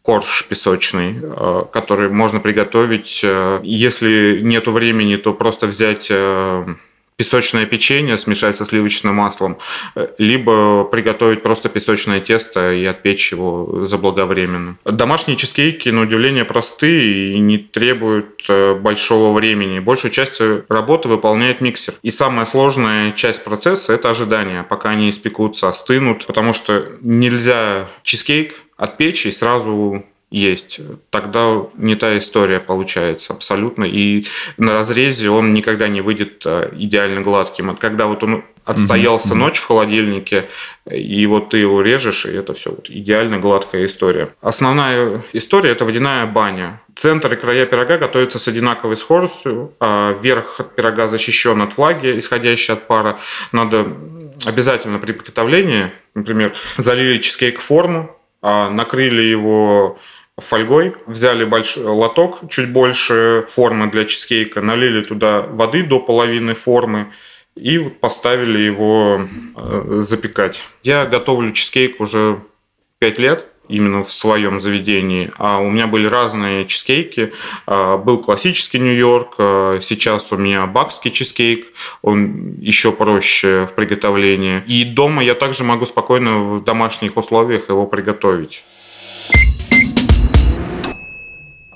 корж 0.08 0.46
песочный, 0.48 1.17
э, 1.22 1.63
который 1.74 2.08
можно 2.08 2.39
приготовить. 2.39 3.20
Э, 3.24 3.60
если 3.62 4.39
нету 4.41 4.72
времени, 4.72 5.17
то 5.17 5.34
просто 5.34 5.67
взять 5.67 6.08
э, 6.10 6.65
песочное 7.17 7.65
печенье, 7.65 8.17
смешать 8.17 8.56
со 8.56 8.65
сливочным 8.65 9.15
маслом, 9.15 9.58
либо 10.17 10.86
приготовить 10.86 11.43
просто 11.43 11.67
песочное 11.67 12.22
тесто 12.22 12.72
и 12.72 12.86
отпечь 12.86 13.34
его 13.34 13.86
заблаговременно. 13.86 14.78
Домашние 14.86 15.36
чизкейки, 15.36 15.89
на 15.89 16.04
удивление, 16.04 16.46
простые 16.46 17.34
и 17.34 17.39
не 17.39 17.58
требуют 17.58 18.46
большого 18.80 19.34
времени. 19.34 19.80
Большую 19.80 20.12
часть 20.12 20.39
работы 20.70 21.10
выполняет 21.10 21.60
миксер. 21.60 21.96
И 22.04 22.12
самая 22.12 22.46
сложная 22.46 23.12
часть 23.13 23.43
процесса– 23.43 23.93
это 23.96 24.12
ожидание, 24.12 24.63
пока 24.63 24.91
они 24.91 25.10
испекутся, 25.10 25.67
остынут, 25.67 26.28
потому 26.28 26.54
что 26.54 26.86
нельзя 27.02 27.89
чизкейк 28.04 28.67
от 28.78 28.98
печи 28.98 29.32
сразу 29.32 30.06
есть, 30.30 30.82
тогда 31.10 31.68
не 31.76 31.96
та 31.96 32.18
история 32.18 32.60
получается 32.60 33.34
абсолютно. 33.34 33.86
И 33.86 34.26
на 34.58 34.74
разрезе 34.74 35.30
он 35.30 35.54
никогда 35.54 35.88
не 35.88 36.02
выйдет 36.02 36.44
э, 36.46 36.70
идеально 36.74 37.22
гладким. 37.22 37.76
Когда 37.78 38.08
вот 38.08 38.24
он 38.24 38.44
отстоялся 38.66 39.30
mm-hmm. 39.30 39.38
ночь 39.38 39.58
в 39.58 39.66
холодильнике, 39.66 40.50
и 40.92 41.26
вот 41.28 41.50
ты 41.52 41.60
его 41.60 41.82
режешь, 41.82 42.26
и 42.26 42.32
это 42.32 42.54
все 42.54 42.72
вот 42.72 42.90
идеально 42.90 43.40
гладкая 43.40 43.86
история. 43.86 44.36
Основная 44.42 45.24
история– 45.32 45.70
это 45.72 45.86
водяная 45.86 46.26
баня. 46.26 46.82
Центр 46.94 47.32
и 47.32 47.36
края 47.38 47.66
пирога 47.66 47.98
готовятся 47.98 48.40
с 48.40 48.48
одинаковой 48.50 48.98
скоростью, 48.98 49.74
а 49.80 50.18
верх 50.22 50.60
пирога 50.76 51.08
защищен 51.08 51.62
от 51.62 51.78
влаги, 51.78 52.20
исходящей 52.20 52.74
от 52.74 52.88
пара. 52.88 53.20
Надо 53.54 53.88
обязательно 54.46 55.00
при 55.00 55.13
приготовлении, 55.13 55.92
например, 56.13 56.54
залили 56.78 57.20
чизкейк 57.20 57.62
форму, 57.62 58.17
накрыли 58.41 59.21
его 59.21 60.00
фольгой, 60.38 60.95
взяли 61.08 61.45
большой 61.45 61.86
лоток, 61.86 62.41
чуть 62.50 62.71
больше 62.71 63.45
формы 63.50 63.89
для 63.89 64.06
чизкейка, 64.06 64.62
налили 64.62 65.02
туда 65.04 65.41
воды 65.41 65.84
до 65.84 66.00
половины 66.00 66.54
формы 66.54 67.12
и 67.56 67.80
поставили 67.80 68.60
его 68.60 69.21
э, 69.56 70.00
запекать. 70.02 70.63
Я 70.84 71.06
готовлю 71.06 71.52
чизкейк 71.54 72.00
уже 72.00 72.39
5 73.00 73.19
лет, 73.19 73.47
именно 73.70 74.04
в 74.04 74.12
своем 74.12 74.60
заведении. 74.60 75.30
А 75.38 75.60
у 75.60 75.70
меня 75.70 75.88
были 75.88 76.08
разные 76.08 76.66
чизкейки. 76.66 77.34
А, 77.66 77.98
был 77.98 78.20
классический 78.20 78.80
Нью-Йорк, 78.80 79.36
а, 79.38 79.80
сейчас 79.82 80.32
у 80.32 80.38
меня 80.38 80.66
бакский 80.68 81.12
чизкейк, 81.12 81.68
он 82.02 82.56
еще 82.60 82.92
проще 82.92 83.68
в 83.70 83.76
приготовлении. 83.76 84.64
И 84.68 84.84
дома 84.84 85.24
я 85.24 85.36
также 85.36 85.64
могу 85.64 85.86
спокойно 85.86 86.40
в 86.44 86.64
домашних 86.64 87.18
условиях 87.18 87.70
его 87.70 87.88
приготовить. 87.88 88.64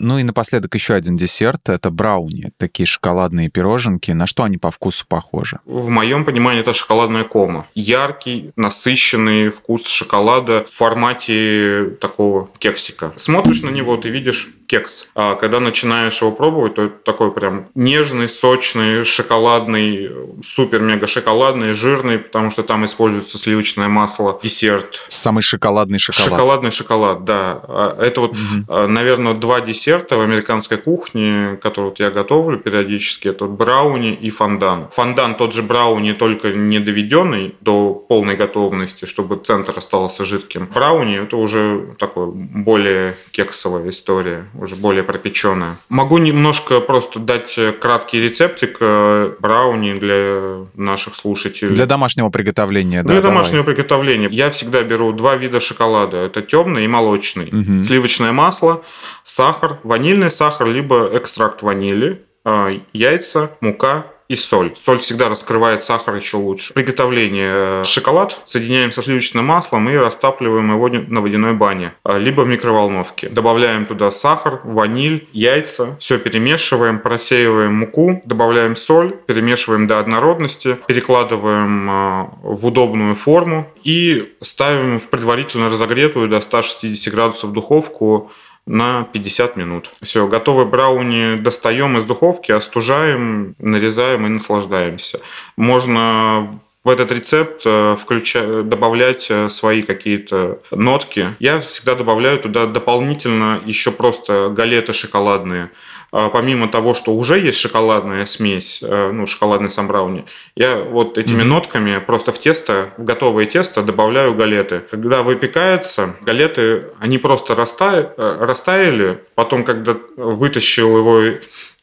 Ну 0.04 0.18
и 0.18 0.24
напоследок 0.24 0.74
еще 0.74 0.96
один 0.96 1.16
десерт. 1.16 1.70
Это 1.70 1.92
брауни. 1.92 2.52
Такие 2.58 2.88
шоколадные 2.88 3.50
пироженки. 3.50 4.10
На 4.12 4.26
что 4.26 4.44
они 4.44 4.58
по 4.58 4.72
вкусу 4.72 5.06
похожи? 5.08 5.60
В 5.66 5.90
моем 5.90 6.26
понимании 6.26 6.62
это 6.62 6.74
шоколадная 6.74 7.24
кома. 7.24 7.68
Яркий, 7.76 8.52
насыщенный 8.56 9.50
вкус 9.50 9.88
шоколада 9.88 10.64
в 10.64 10.74
формате 10.74 11.98
такого 12.02 12.50
кексика. 12.58 13.14
Смотришь 13.16 13.62
на 13.62 13.70
него, 13.70 13.96
ты 13.96 14.10
видишь 14.10 14.50
кекс. 14.72 15.10
А 15.16 15.36
когда 15.36 15.60
начинаешь 15.60 16.22
его 16.22 16.32
пробовать, 16.32 16.76
то 16.76 16.84
это 16.84 16.96
такой 17.04 17.34
прям 17.34 17.68
нежный, 17.76 18.30
сочный, 18.30 19.04
шоколадный, 19.04 20.10
супер-мега 20.42 21.08
шоколадный, 21.08 21.74
жирный, 21.74 22.20
потому 22.20 22.52
что 22.52 22.64
там 22.64 22.86
используется 22.86 23.38
сливочное 23.38 23.90
масло, 23.90 24.40
десерт. 24.42 25.04
Самый 25.10 25.42
шоколадный 25.42 26.00
шоколад. 26.00 26.30
Шоколадный 26.30 26.72
шоколад, 26.72 27.26
да. 27.26 27.62
А 27.68 27.98
это 28.02 28.22
вот, 28.22 28.32
угу. 28.32 28.88
наверное, 28.88 29.34
два 29.34 29.60
десерта 29.60 30.16
в 30.16 30.22
американской 30.22 30.78
кухне, 30.78 31.60
которые 31.62 31.90
вот 31.90 32.00
я 32.00 32.10
готовлю 32.10 32.58
периодически. 32.58 33.28
Это 33.28 33.46
вот 33.46 33.58
брауни 33.58 34.14
и 34.14 34.30
фондан. 34.30 34.88
Фондан 34.92 35.36
тот 35.36 35.54
же 35.54 35.64
брауни, 35.64 36.14
только 36.14 36.54
не 36.54 36.80
доведенный 36.80 37.56
до 37.60 37.94
полной 37.94 38.38
готовности, 38.38 39.04
чтобы 39.04 39.36
центр 39.36 39.74
остался 39.78 40.24
жидким. 40.24 40.70
Брауни 40.74 41.18
это 41.18 41.36
уже 41.36 41.96
такой 42.00 42.32
более 42.32 43.16
кексовая 43.32 43.90
история 43.90 44.46
уже 44.62 44.76
более 44.76 45.04
пропеченная. 45.04 45.76
Могу 45.90 46.20
немножко 46.20 46.80
просто 46.80 47.20
дать 47.20 47.58
краткий 47.80 48.22
рецептик 48.22 48.78
э, 48.80 49.34
брауни 49.40 49.94
для 49.94 50.68
наших 50.76 51.16
слушателей. 51.16 51.76
Для 51.76 51.88
домашнего 51.88 52.30
приготовления, 52.30 53.02
да. 53.02 53.10
Для 53.10 53.22
давай. 53.22 53.36
домашнего 53.36 53.64
приготовления. 53.64 54.28
Я 54.30 54.52
всегда 54.52 54.84
беру 54.84 55.12
два 55.14 55.36
вида 55.36 55.60
шоколада. 55.60 56.18
Это 56.18 56.44
темный 56.44 56.86
и 56.86 56.88
молочный. 56.88 57.48
Угу. 57.48 57.82
Сливочное 57.82 58.32
масло, 58.32 58.84
сахар, 59.24 59.80
ванильный 59.84 60.30
сахар, 60.30 60.68
либо 60.68 61.10
экстракт 61.12 61.64
ванили, 61.64 62.22
э, 62.46 62.80
яйца, 62.94 63.52
мука 63.62 64.06
и 64.32 64.38
соль. 64.38 64.72
Соль 64.82 65.00
всегда 65.00 65.28
раскрывает 65.28 65.84
сахар 65.84 66.16
еще 66.16 66.38
лучше. 66.38 66.74
Приготовление. 66.74 67.84
Шоколад 67.84 68.42
соединяем 68.46 68.94
со 68.94 69.02
сливочным 69.02 69.46
маслом 69.46 69.90
и 69.90 69.96
растапливаем 69.98 70.72
его 70.72 70.88
на 70.88 71.20
водяной 71.20 71.54
бане, 71.54 71.92
а, 72.06 72.18
либо 72.18 72.42
в 72.42 72.48
микроволновке. 72.48 73.28
Добавляем 73.28 73.86
туда 73.86 74.10
сахар, 74.10 74.62
ваниль, 74.64 75.28
яйца, 75.34 75.98
все 76.00 76.18
перемешиваем, 76.18 77.00
просеиваем 77.00 77.74
муку, 77.74 78.22
добавляем 78.24 78.78
соль, 78.78 79.12
перемешиваем 79.28 79.86
до 79.86 80.00
однородности, 80.00 80.78
перекладываем 80.88 81.90
а, 81.90 82.34
в 82.42 82.66
удобную 82.66 83.16
форму 83.16 83.68
и 83.84 84.34
ставим 84.40 84.98
в 85.00 85.10
предварительно 85.10 85.68
разогретую 85.68 86.30
до 86.30 86.40
160 86.40 87.14
градусов 87.14 87.52
духовку 87.52 88.32
на 88.66 89.04
50 89.04 89.56
минут. 89.56 89.92
Все, 90.02 90.28
готовый 90.28 90.66
брауни 90.66 91.38
достаем 91.38 91.98
из 91.98 92.06
духовки, 92.06 92.52
остужаем, 92.52 93.56
нарезаем 93.60 94.26
и 94.26 94.30
наслаждаемся. 94.30 95.20
Можно 95.58 96.52
в 96.84 96.90
этот 96.90 97.12
рецепт 97.12 97.62
э, 97.66 97.96
включать, 98.00 98.68
добавлять 98.68 99.28
э, 99.30 99.50
свои 99.50 99.84
какие-то 99.84 100.60
нотки. 100.72 101.36
Я 101.40 101.60
всегда 101.60 101.94
добавляю 101.94 102.40
туда 102.40 102.66
дополнительно 102.66 103.62
еще 103.66 103.92
просто 103.92 104.50
галеты 104.50 104.94
шоколадные. 104.94 105.70
А, 106.14 106.30
помимо 106.30 106.68
того, 106.68 106.94
что 106.94 107.14
уже 107.14 107.40
есть 107.40 107.60
шоколадная 107.60 108.26
смесь, 108.26 108.84
э, 108.84 109.12
ну, 109.14 109.28
шоколадный 109.28 109.70
сам 109.70 109.88
брауни, 109.88 110.26
я 110.56 110.78
вот 110.78 111.18
этими 111.18 111.42
mm-hmm. 111.42 111.46
нотками 111.46 112.00
просто 112.00 112.34
в 112.34 112.40
тесто, 112.40 112.90
в 112.98 113.06
готовое 113.06 113.46
тесто 113.46 113.82
добавляю 113.82 114.36
галеты. 114.36 114.82
Когда 114.92 115.24
выпекается, 115.24 116.16
галеты, 116.22 116.88
они 117.00 117.18
просто 117.18 117.56
растаяли 117.56 119.24
потом, 119.36 119.64
когда 119.64 119.96
вытащил 120.18 120.98
его 120.98 121.38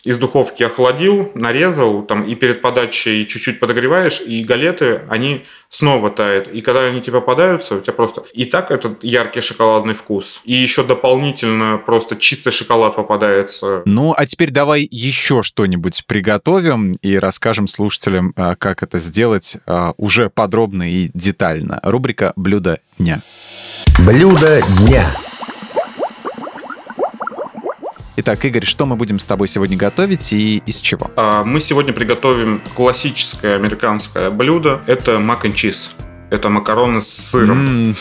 из 0.04 0.16
духовки 0.16 0.62
охладил, 0.62 1.32
нарезал, 1.34 2.02
там 2.02 2.22
и 2.22 2.36
перед 2.36 2.62
подачей 2.62 3.26
чуть-чуть 3.26 3.58
подогреваешь, 3.58 4.20
и 4.20 4.44
галеты, 4.44 5.02
они 5.08 5.44
снова 5.68 6.10
тают. 6.10 6.46
И 6.48 6.60
когда 6.60 6.84
они 6.84 7.00
тебе 7.00 7.20
попадаются, 7.20 7.74
у 7.74 7.80
тебя 7.80 7.92
просто 7.92 8.22
и 8.32 8.44
так 8.44 8.70
этот 8.70 9.02
яркий 9.02 9.40
шоколадный 9.40 9.94
вкус, 9.94 10.40
и 10.44 10.54
еще 10.54 10.84
дополнительно 10.84 11.78
просто 11.84 12.16
чистый 12.16 12.52
шоколад 12.52 12.94
попадается. 12.94 13.82
Ну, 13.86 14.14
а 14.16 14.24
теперь 14.24 14.50
давай 14.50 14.86
еще 14.88 15.42
что-нибудь 15.42 16.04
приготовим 16.06 16.92
и 17.02 17.16
расскажем 17.18 17.66
слушателям, 17.66 18.32
а, 18.36 18.54
как 18.54 18.84
это 18.84 18.98
сделать 18.98 19.58
а, 19.66 19.94
уже 19.96 20.30
подробно 20.30 20.90
и 20.90 21.10
детально. 21.12 21.80
Рубрика 21.82 22.32
«Блюдо 22.36 22.78
дня». 22.98 23.20
Блюдо 23.98 24.62
дня. 24.78 25.04
Итак, 28.20 28.44
Игорь, 28.44 28.64
что 28.64 28.84
мы 28.84 28.96
будем 28.96 29.20
с 29.20 29.26
тобой 29.26 29.46
сегодня 29.46 29.76
готовить 29.76 30.32
и 30.32 30.60
из 30.66 30.80
чего? 30.80 31.08
А, 31.14 31.44
мы 31.44 31.60
сегодня 31.60 31.92
приготовим 31.92 32.60
классическое 32.74 33.54
американское 33.54 34.28
блюдо. 34.32 34.80
Это 34.88 35.20
мак 35.20 35.44
and 35.44 35.54
чиз. 35.54 35.92
Это 36.30 36.50
макароны 36.50 37.00
с 37.00 37.08
сыром. 37.08 37.94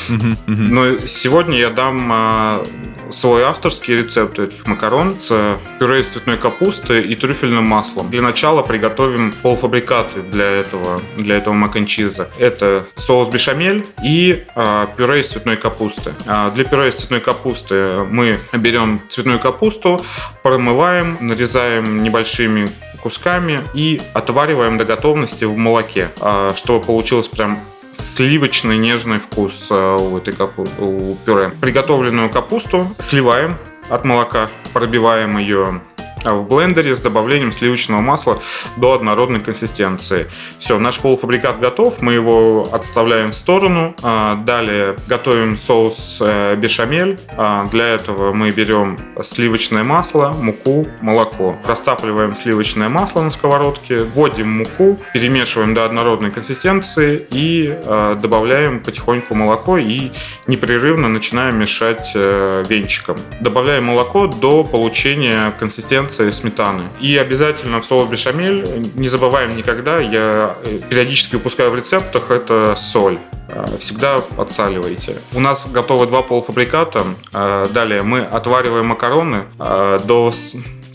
Но 0.47 0.99
сегодня 0.99 1.57
я 1.57 1.69
дам 1.69 2.09
а, 2.11 2.65
свой 3.11 3.43
авторский 3.43 3.95
рецепт 3.95 4.37
этих 4.37 4.65
макарон 4.67 5.15
с 5.17 5.57
пюре 5.79 6.01
из 6.01 6.07
цветной 6.07 6.37
капусты 6.37 7.01
и 7.01 7.15
трюфельным 7.15 7.63
маслом. 7.63 8.09
Для 8.09 8.21
начала 8.21 8.63
приготовим 8.63 9.33
полуфабрикаты 9.41 10.21
для 10.21 10.45
этого, 10.45 11.01
для 11.15 11.37
этого 11.37 11.53
маканчиза. 11.53 12.29
Это 12.37 12.85
соус 12.95 13.29
бешамель 13.29 13.87
и 14.03 14.45
а, 14.55 14.87
пюре 14.97 15.21
из 15.21 15.29
цветной 15.29 15.55
капусты. 15.55 16.13
А, 16.25 16.51
для 16.51 16.65
пюре 16.65 16.89
из 16.89 16.95
цветной 16.95 17.21
капусты 17.21 17.99
мы 18.09 18.39
берем 18.51 19.01
цветную 19.07 19.39
капусту, 19.39 20.01
промываем, 20.43 21.17
нарезаем 21.21 22.03
небольшими 22.03 22.69
кусками 23.01 23.63
и 23.73 24.01
отвариваем 24.13 24.77
до 24.77 24.83
готовности 24.83 25.45
в 25.45 25.55
молоке, 25.55 26.09
чтобы 26.55 26.83
получилось 26.83 27.27
прям 27.27 27.59
сливочный 27.99 28.77
нежный 28.77 29.19
вкус 29.19 29.67
э, 29.69 29.97
у 29.99 30.17
этой 30.17 30.33
капу- 30.33 30.67
у 30.77 31.15
пюре. 31.25 31.51
Приготовленную 31.61 32.29
капусту 32.29 32.95
сливаем 32.99 33.57
от 33.89 34.05
молока, 34.05 34.49
пробиваем 34.73 35.37
ее 35.37 35.81
а 36.23 36.33
в 36.33 36.47
блендере 36.47 36.95
с 36.95 36.99
добавлением 36.99 37.51
сливочного 37.51 38.01
масла 38.01 38.41
до 38.77 38.93
однородной 38.93 39.39
консистенции. 39.39 40.27
Все, 40.59 40.79
наш 40.79 40.99
полуфабрикат 40.99 41.59
готов, 41.59 42.01
мы 42.01 42.13
его 42.13 42.69
отставляем 42.71 43.31
в 43.31 43.35
сторону. 43.35 43.95
А, 44.01 44.35
далее 44.35 44.95
готовим 45.07 45.57
соус 45.57 46.19
э, 46.21 46.55
бешамель. 46.55 47.19
А, 47.35 47.65
для 47.67 47.87
этого 47.87 48.31
мы 48.31 48.51
берем 48.51 48.97
сливочное 49.23 49.83
масло, 49.83 50.35
муку, 50.39 50.87
молоко. 51.01 51.57
Растапливаем 51.65 52.35
сливочное 52.35 52.89
масло 52.89 53.21
на 53.21 53.31
сковородке, 53.31 54.03
вводим 54.03 54.49
муку, 54.49 54.99
перемешиваем 55.13 55.73
до 55.73 55.85
однородной 55.85 56.31
консистенции 56.31 57.25
и 57.29 57.77
добавляем 58.21 58.79
потихоньку 58.79 59.35
молоко 59.35 59.77
и 59.77 60.11
непрерывно 60.47 61.07
начинаем 61.07 61.59
мешать 61.59 62.11
э, 62.15 62.63
венчиком. 62.67 63.17
Добавляем 63.41 63.85
молоко 63.85 64.27
до 64.27 64.63
получения 64.63 65.51
консистенции 65.59 66.16
концентрации 66.17 66.31
сметаны. 66.31 66.89
И 67.01 67.17
обязательно 67.17 67.81
в 67.81 67.85
соус 67.85 68.09
бешамель, 68.09 68.91
не 68.95 69.09
забываем 69.09 69.55
никогда, 69.55 69.99
я 69.99 70.55
э, 70.63 70.79
периодически 70.89 71.35
выпускаю 71.35 71.71
в 71.71 71.75
рецептах, 71.75 72.31
это 72.31 72.75
соль 72.77 73.17
э, 73.49 73.65
всегда 73.79 74.21
отсаливайте. 74.37 75.17
У 75.33 75.39
нас 75.39 75.69
готовы 75.71 76.07
два 76.07 76.21
полуфабриката. 76.21 77.03
Э, 77.33 77.67
далее 77.73 78.01
мы 78.01 78.21
отвариваем 78.21 78.87
макароны 78.87 79.45
до 79.57 80.31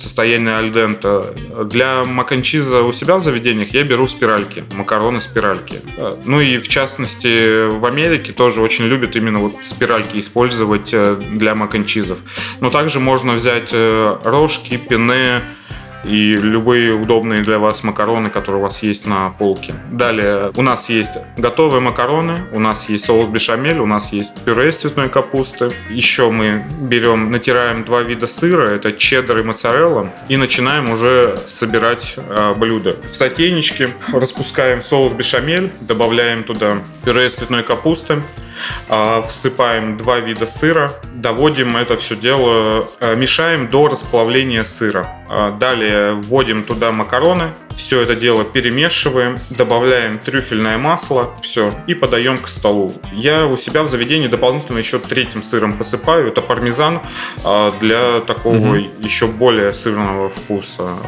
состояния 0.02 0.58
альдента. 0.58 1.34
Для 1.64 2.04
маканчиза 2.04 2.82
у 2.82 2.92
себя 2.92 3.16
в 3.16 3.22
заведениях 3.22 3.72
я 3.72 3.84
беру 3.84 4.06
спиральки, 4.06 4.64
макароны 4.74 5.20
спиральки. 5.20 5.80
Ну 6.24 6.40
и 6.40 6.58
в 6.58 6.68
частности 6.68 7.68
в 7.68 7.84
Америке 7.86 8.32
тоже 8.32 8.60
очень 8.60 8.86
любят 8.86 9.16
именно 9.16 9.38
вот 9.38 9.54
спиральки 9.62 10.18
использовать 10.18 10.94
для 11.30 11.54
маканчизов. 11.54 12.18
Но 12.60 12.70
также 12.70 13.00
можно 13.00 13.34
взять 13.34 13.72
рожки, 13.72 14.76
пене, 14.76 15.40
и 16.04 16.34
любые 16.34 16.94
удобные 16.94 17.42
для 17.42 17.58
вас 17.58 17.84
макароны, 17.84 18.30
которые 18.30 18.60
у 18.60 18.64
вас 18.64 18.82
есть 18.82 19.06
на 19.06 19.30
полке. 19.30 19.74
Далее 19.90 20.52
у 20.56 20.62
нас 20.62 20.88
есть 20.88 21.12
готовые 21.36 21.80
макароны, 21.80 22.44
у 22.52 22.58
нас 22.58 22.88
есть 22.88 23.04
соус 23.06 23.28
бешамель, 23.28 23.78
у 23.78 23.86
нас 23.86 24.12
есть 24.12 24.34
пюре 24.44 24.70
из 24.70 24.76
цветной 24.76 25.08
капусты. 25.08 25.70
Еще 25.90 26.30
мы 26.30 26.64
берем, 26.80 27.30
натираем 27.30 27.84
два 27.84 28.02
вида 28.02 28.26
сыра, 28.26 28.70
это 28.70 28.92
чеддер 28.92 29.38
и 29.38 29.42
моцарелла, 29.42 30.12
и 30.28 30.36
начинаем 30.36 30.90
уже 30.90 31.38
собирать 31.46 32.14
э, 32.16 32.54
блюдо. 32.54 32.96
В 33.02 33.14
сотейничке 33.14 33.90
распускаем 34.12 34.82
соус 34.82 35.12
бешамель, 35.12 35.70
добавляем 35.80 36.44
туда 36.44 36.78
пюре 37.04 37.26
из 37.26 37.34
цветной 37.34 37.62
капусты, 37.62 38.22
А, 38.88 39.22
всыпаем 39.22 39.98
два 39.98 40.20
вида 40.20 40.46
сыра, 40.46 40.92
доводим 41.14 41.76
это 41.76 41.96
все 41.96 42.16
дело, 42.16 42.88
э, 43.00 43.16
мешаем 43.16 43.68
до 43.68 43.88
расплавления 43.88 44.64
сыра. 44.64 45.08
А, 45.34 45.50
далее 45.50 46.12
вводим 46.12 46.62
туда 46.62 46.92
макароны, 46.92 47.52
все 47.74 48.02
это 48.02 48.14
дело 48.14 48.44
перемешиваем, 48.44 49.38
добавляем 49.48 50.18
трюфельное 50.18 50.76
масло, 50.76 51.34
все, 51.40 51.72
и 51.86 51.94
подаем 51.94 52.36
к 52.36 52.48
столу. 52.48 52.94
Я 53.12 53.46
у 53.46 53.56
себя 53.56 53.82
в 53.82 53.88
заведении 53.88 54.26
дополнительно 54.26 54.76
еще 54.76 54.98
третьим 54.98 55.42
сыром 55.42 55.78
посыпаю, 55.78 56.28
это 56.28 56.42
пармезан 56.42 57.00
а, 57.44 57.72
для 57.80 58.20
такого 58.20 58.56
угу. 58.56 58.76
еще 58.98 59.26
более 59.26 59.72
сырного 59.72 60.28
вкуса, 60.28 60.98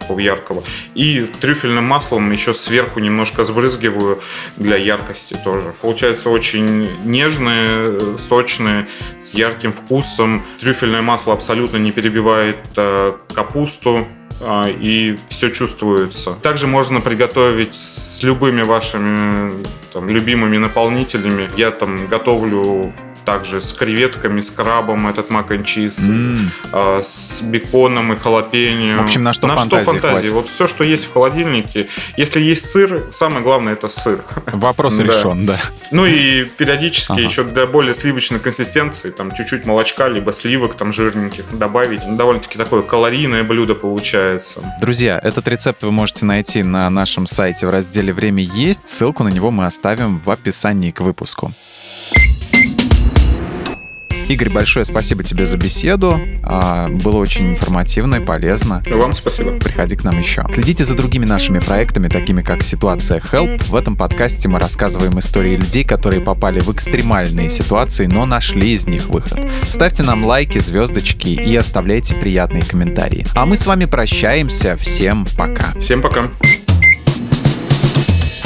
такого 0.00 0.18
яркого. 0.18 0.64
И 0.96 1.24
трюфельным 1.40 1.84
маслом 1.84 2.32
еще 2.32 2.54
сверху 2.54 2.98
немножко 2.98 3.44
сбрызгиваю 3.44 4.20
для 4.56 4.76
яркости 4.76 5.36
тоже. 5.44 5.72
Получается 5.80 6.30
очень 6.30 6.88
нежные, 7.04 8.18
сочные, 8.18 8.88
с 9.20 9.34
ярким 9.34 9.72
вкусом. 9.72 10.42
Трюфельное 10.58 11.02
масло 11.02 11.32
абсолютно 11.32 11.76
не 11.76 11.92
перебивает 11.92 12.56
э, 12.76 13.12
капусту 13.52 14.06
э, 14.40 14.70
и 14.80 15.18
все 15.28 15.50
чувствуется. 15.50 16.32
Также 16.42 16.66
можно 16.66 17.00
приготовить 17.00 17.74
с 17.74 18.22
любыми 18.22 18.62
вашими 18.62 19.64
там, 19.92 20.08
любимыми 20.08 20.58
наполнителями. 20.58 21.50
Я 21.56 21.70
там 21.70 22.08
готовлю 22.08 22.92
также 23.24 23.60
с 23.60 23.72
креветками, 23.72 24.40
с 24.40 24.50
крабом 24.50 25.06
этот 25.08 25.30
мак 25.30 25.50
н 25.50 25.64
чиз, 25.64 25.96
с 25.96 27.40
беконом 27.42 28.12
и 28.12 28.18
халапеньо. 28.18 28.98
В 28.98 29.02
общем, 29.02 29.22
на 29.22 29.32
что 29.32 29.46
на 29.46 29.56
фантазии 29.56 29.84
что 29.84 29.92
фантазии. 29.92 30.32
Вот 30.32 30.48
все, 30.48 30.68
что 30.68 30.84
есть 30.84 31.06
в 31.06 31.12
холодильнике. 31.12 31.88
Если 32.16 32.40
есть 32.40 32.70
сыр, 32.70 33.08
самое 33.12 33.42
главное 33.42 33.74
это 33.74 33.88
сыр. 33.88 34.22
Вопрос 34.46 34.96
да. 34.98 35.04
решен, 35.04 35.46
да. 35.46 35.58
Ну 35.90 36.06
и 36.06 36.44
периодически 36.44 37.12
ага. 37.12 37.20
еще 37.20 37.44
для 37.44 37.66
более 37.66 37.94
сливочной 37.94 38.40
консистенции, 38.40 39.10
там 39.10 39.32
чуть-чуть 39.32 39.66
молочка, 39.66 40.08
либо 40.08 40.32
сливок 40.32 40.74
там 40.74 40.92
жирненьких 40.92 41.44
добавить. 41.52 42.00
Довольно-таки 42.16 42.58
такое 42.58 42.82
калорийное 42.82 43.44
блюдо 43.44 43.74
получается. 43.74 44.60
Друзья, 44.80 45.18
этот 45.22 45.46
рецепт 45.48 45.82
вы 45.82 45.92
можете 45.92 46.26
найти 46.26 46.62
на 46.62 46.88
нашем 46.90 47.26
сайте 47.26 47.66
в 47.66 47.70
разделе 47.70 48.12
«Время 48.12 48.42
есть». 48.42 48.88
Ссылку 48.88 49.22
на 49.22 49.28
него 49.28 49.50
мы 49.50 49.66
оставим 49.66 50.18
в 50.18 50.30
описании 50.30 50.90
к 50.90 51.00
выпуску. 51.00 51.52
Игорь, 54.32 54.48
большое 54.48 54.86
спасибо 54.86 55.22
тебе 55.22 55.44
за 55.44 55.58
беседу. 55.58 56.18
А, 56.42 56.88
было 56.88 57.18
очень 57.18 57.50
информативно 57.50 58.14
и 58.14 58.20
полезно. 58.20 58.82
Вам 58.88 59.14
спасибо. 59.14 59.50
Приходи 59.58 59.94
к 59.94 60.04
нам 60.04 60.18
еще. 60.18 60.46
Следите 60.50 60.86
за 60.86 60.96
другими 60.96 61.26
нашими 61.26 61.58
проектами, 61.58 62.08
такими 62.08 62.40
как 62.40 62.62
«Ситуация 62.62 63.20
Help». 63.20 63.62
В 63.64 63.76
этом 63.76 63.94
подкасте 63.94 64.48
мы 64.48 64.58
рассказываем 64.58 65.18
истории 65.18 65.58
людей, 65.58 65.84
которые 65.84 66.22
попали 66.22 66.60
в 66.60 66.72
экстремальные 66.72 67.50
ситуации, 67.50 68.06
но 68.06 68.24
нашли 68.24 68.72
из 68.72 68.86
них 68.86 69.10
выход. 69.10 69.38
Ставьте 69.68 70.02
нам 70.02 70.24
лайки, 70.24 70.56
звездочки 70.56 71.28
и 71.28 71.54
оставляйте 71.54 72.14
приятные 72.14 72.64
комментарии. 72.64 73.26
А 73.34 73.44
мы 73.44 73.54
с 73.54 73.66
вами 73.66 73.84
прощаемся. 73.84 74.78
Всем 74.78 75.26
пока. 75.36 75.78
Всем 75.78 76.00
пока. 76.00 76.30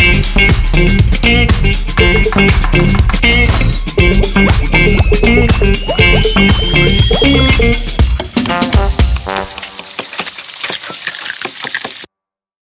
Thank 0.07 0.41
you. 9.01 9.06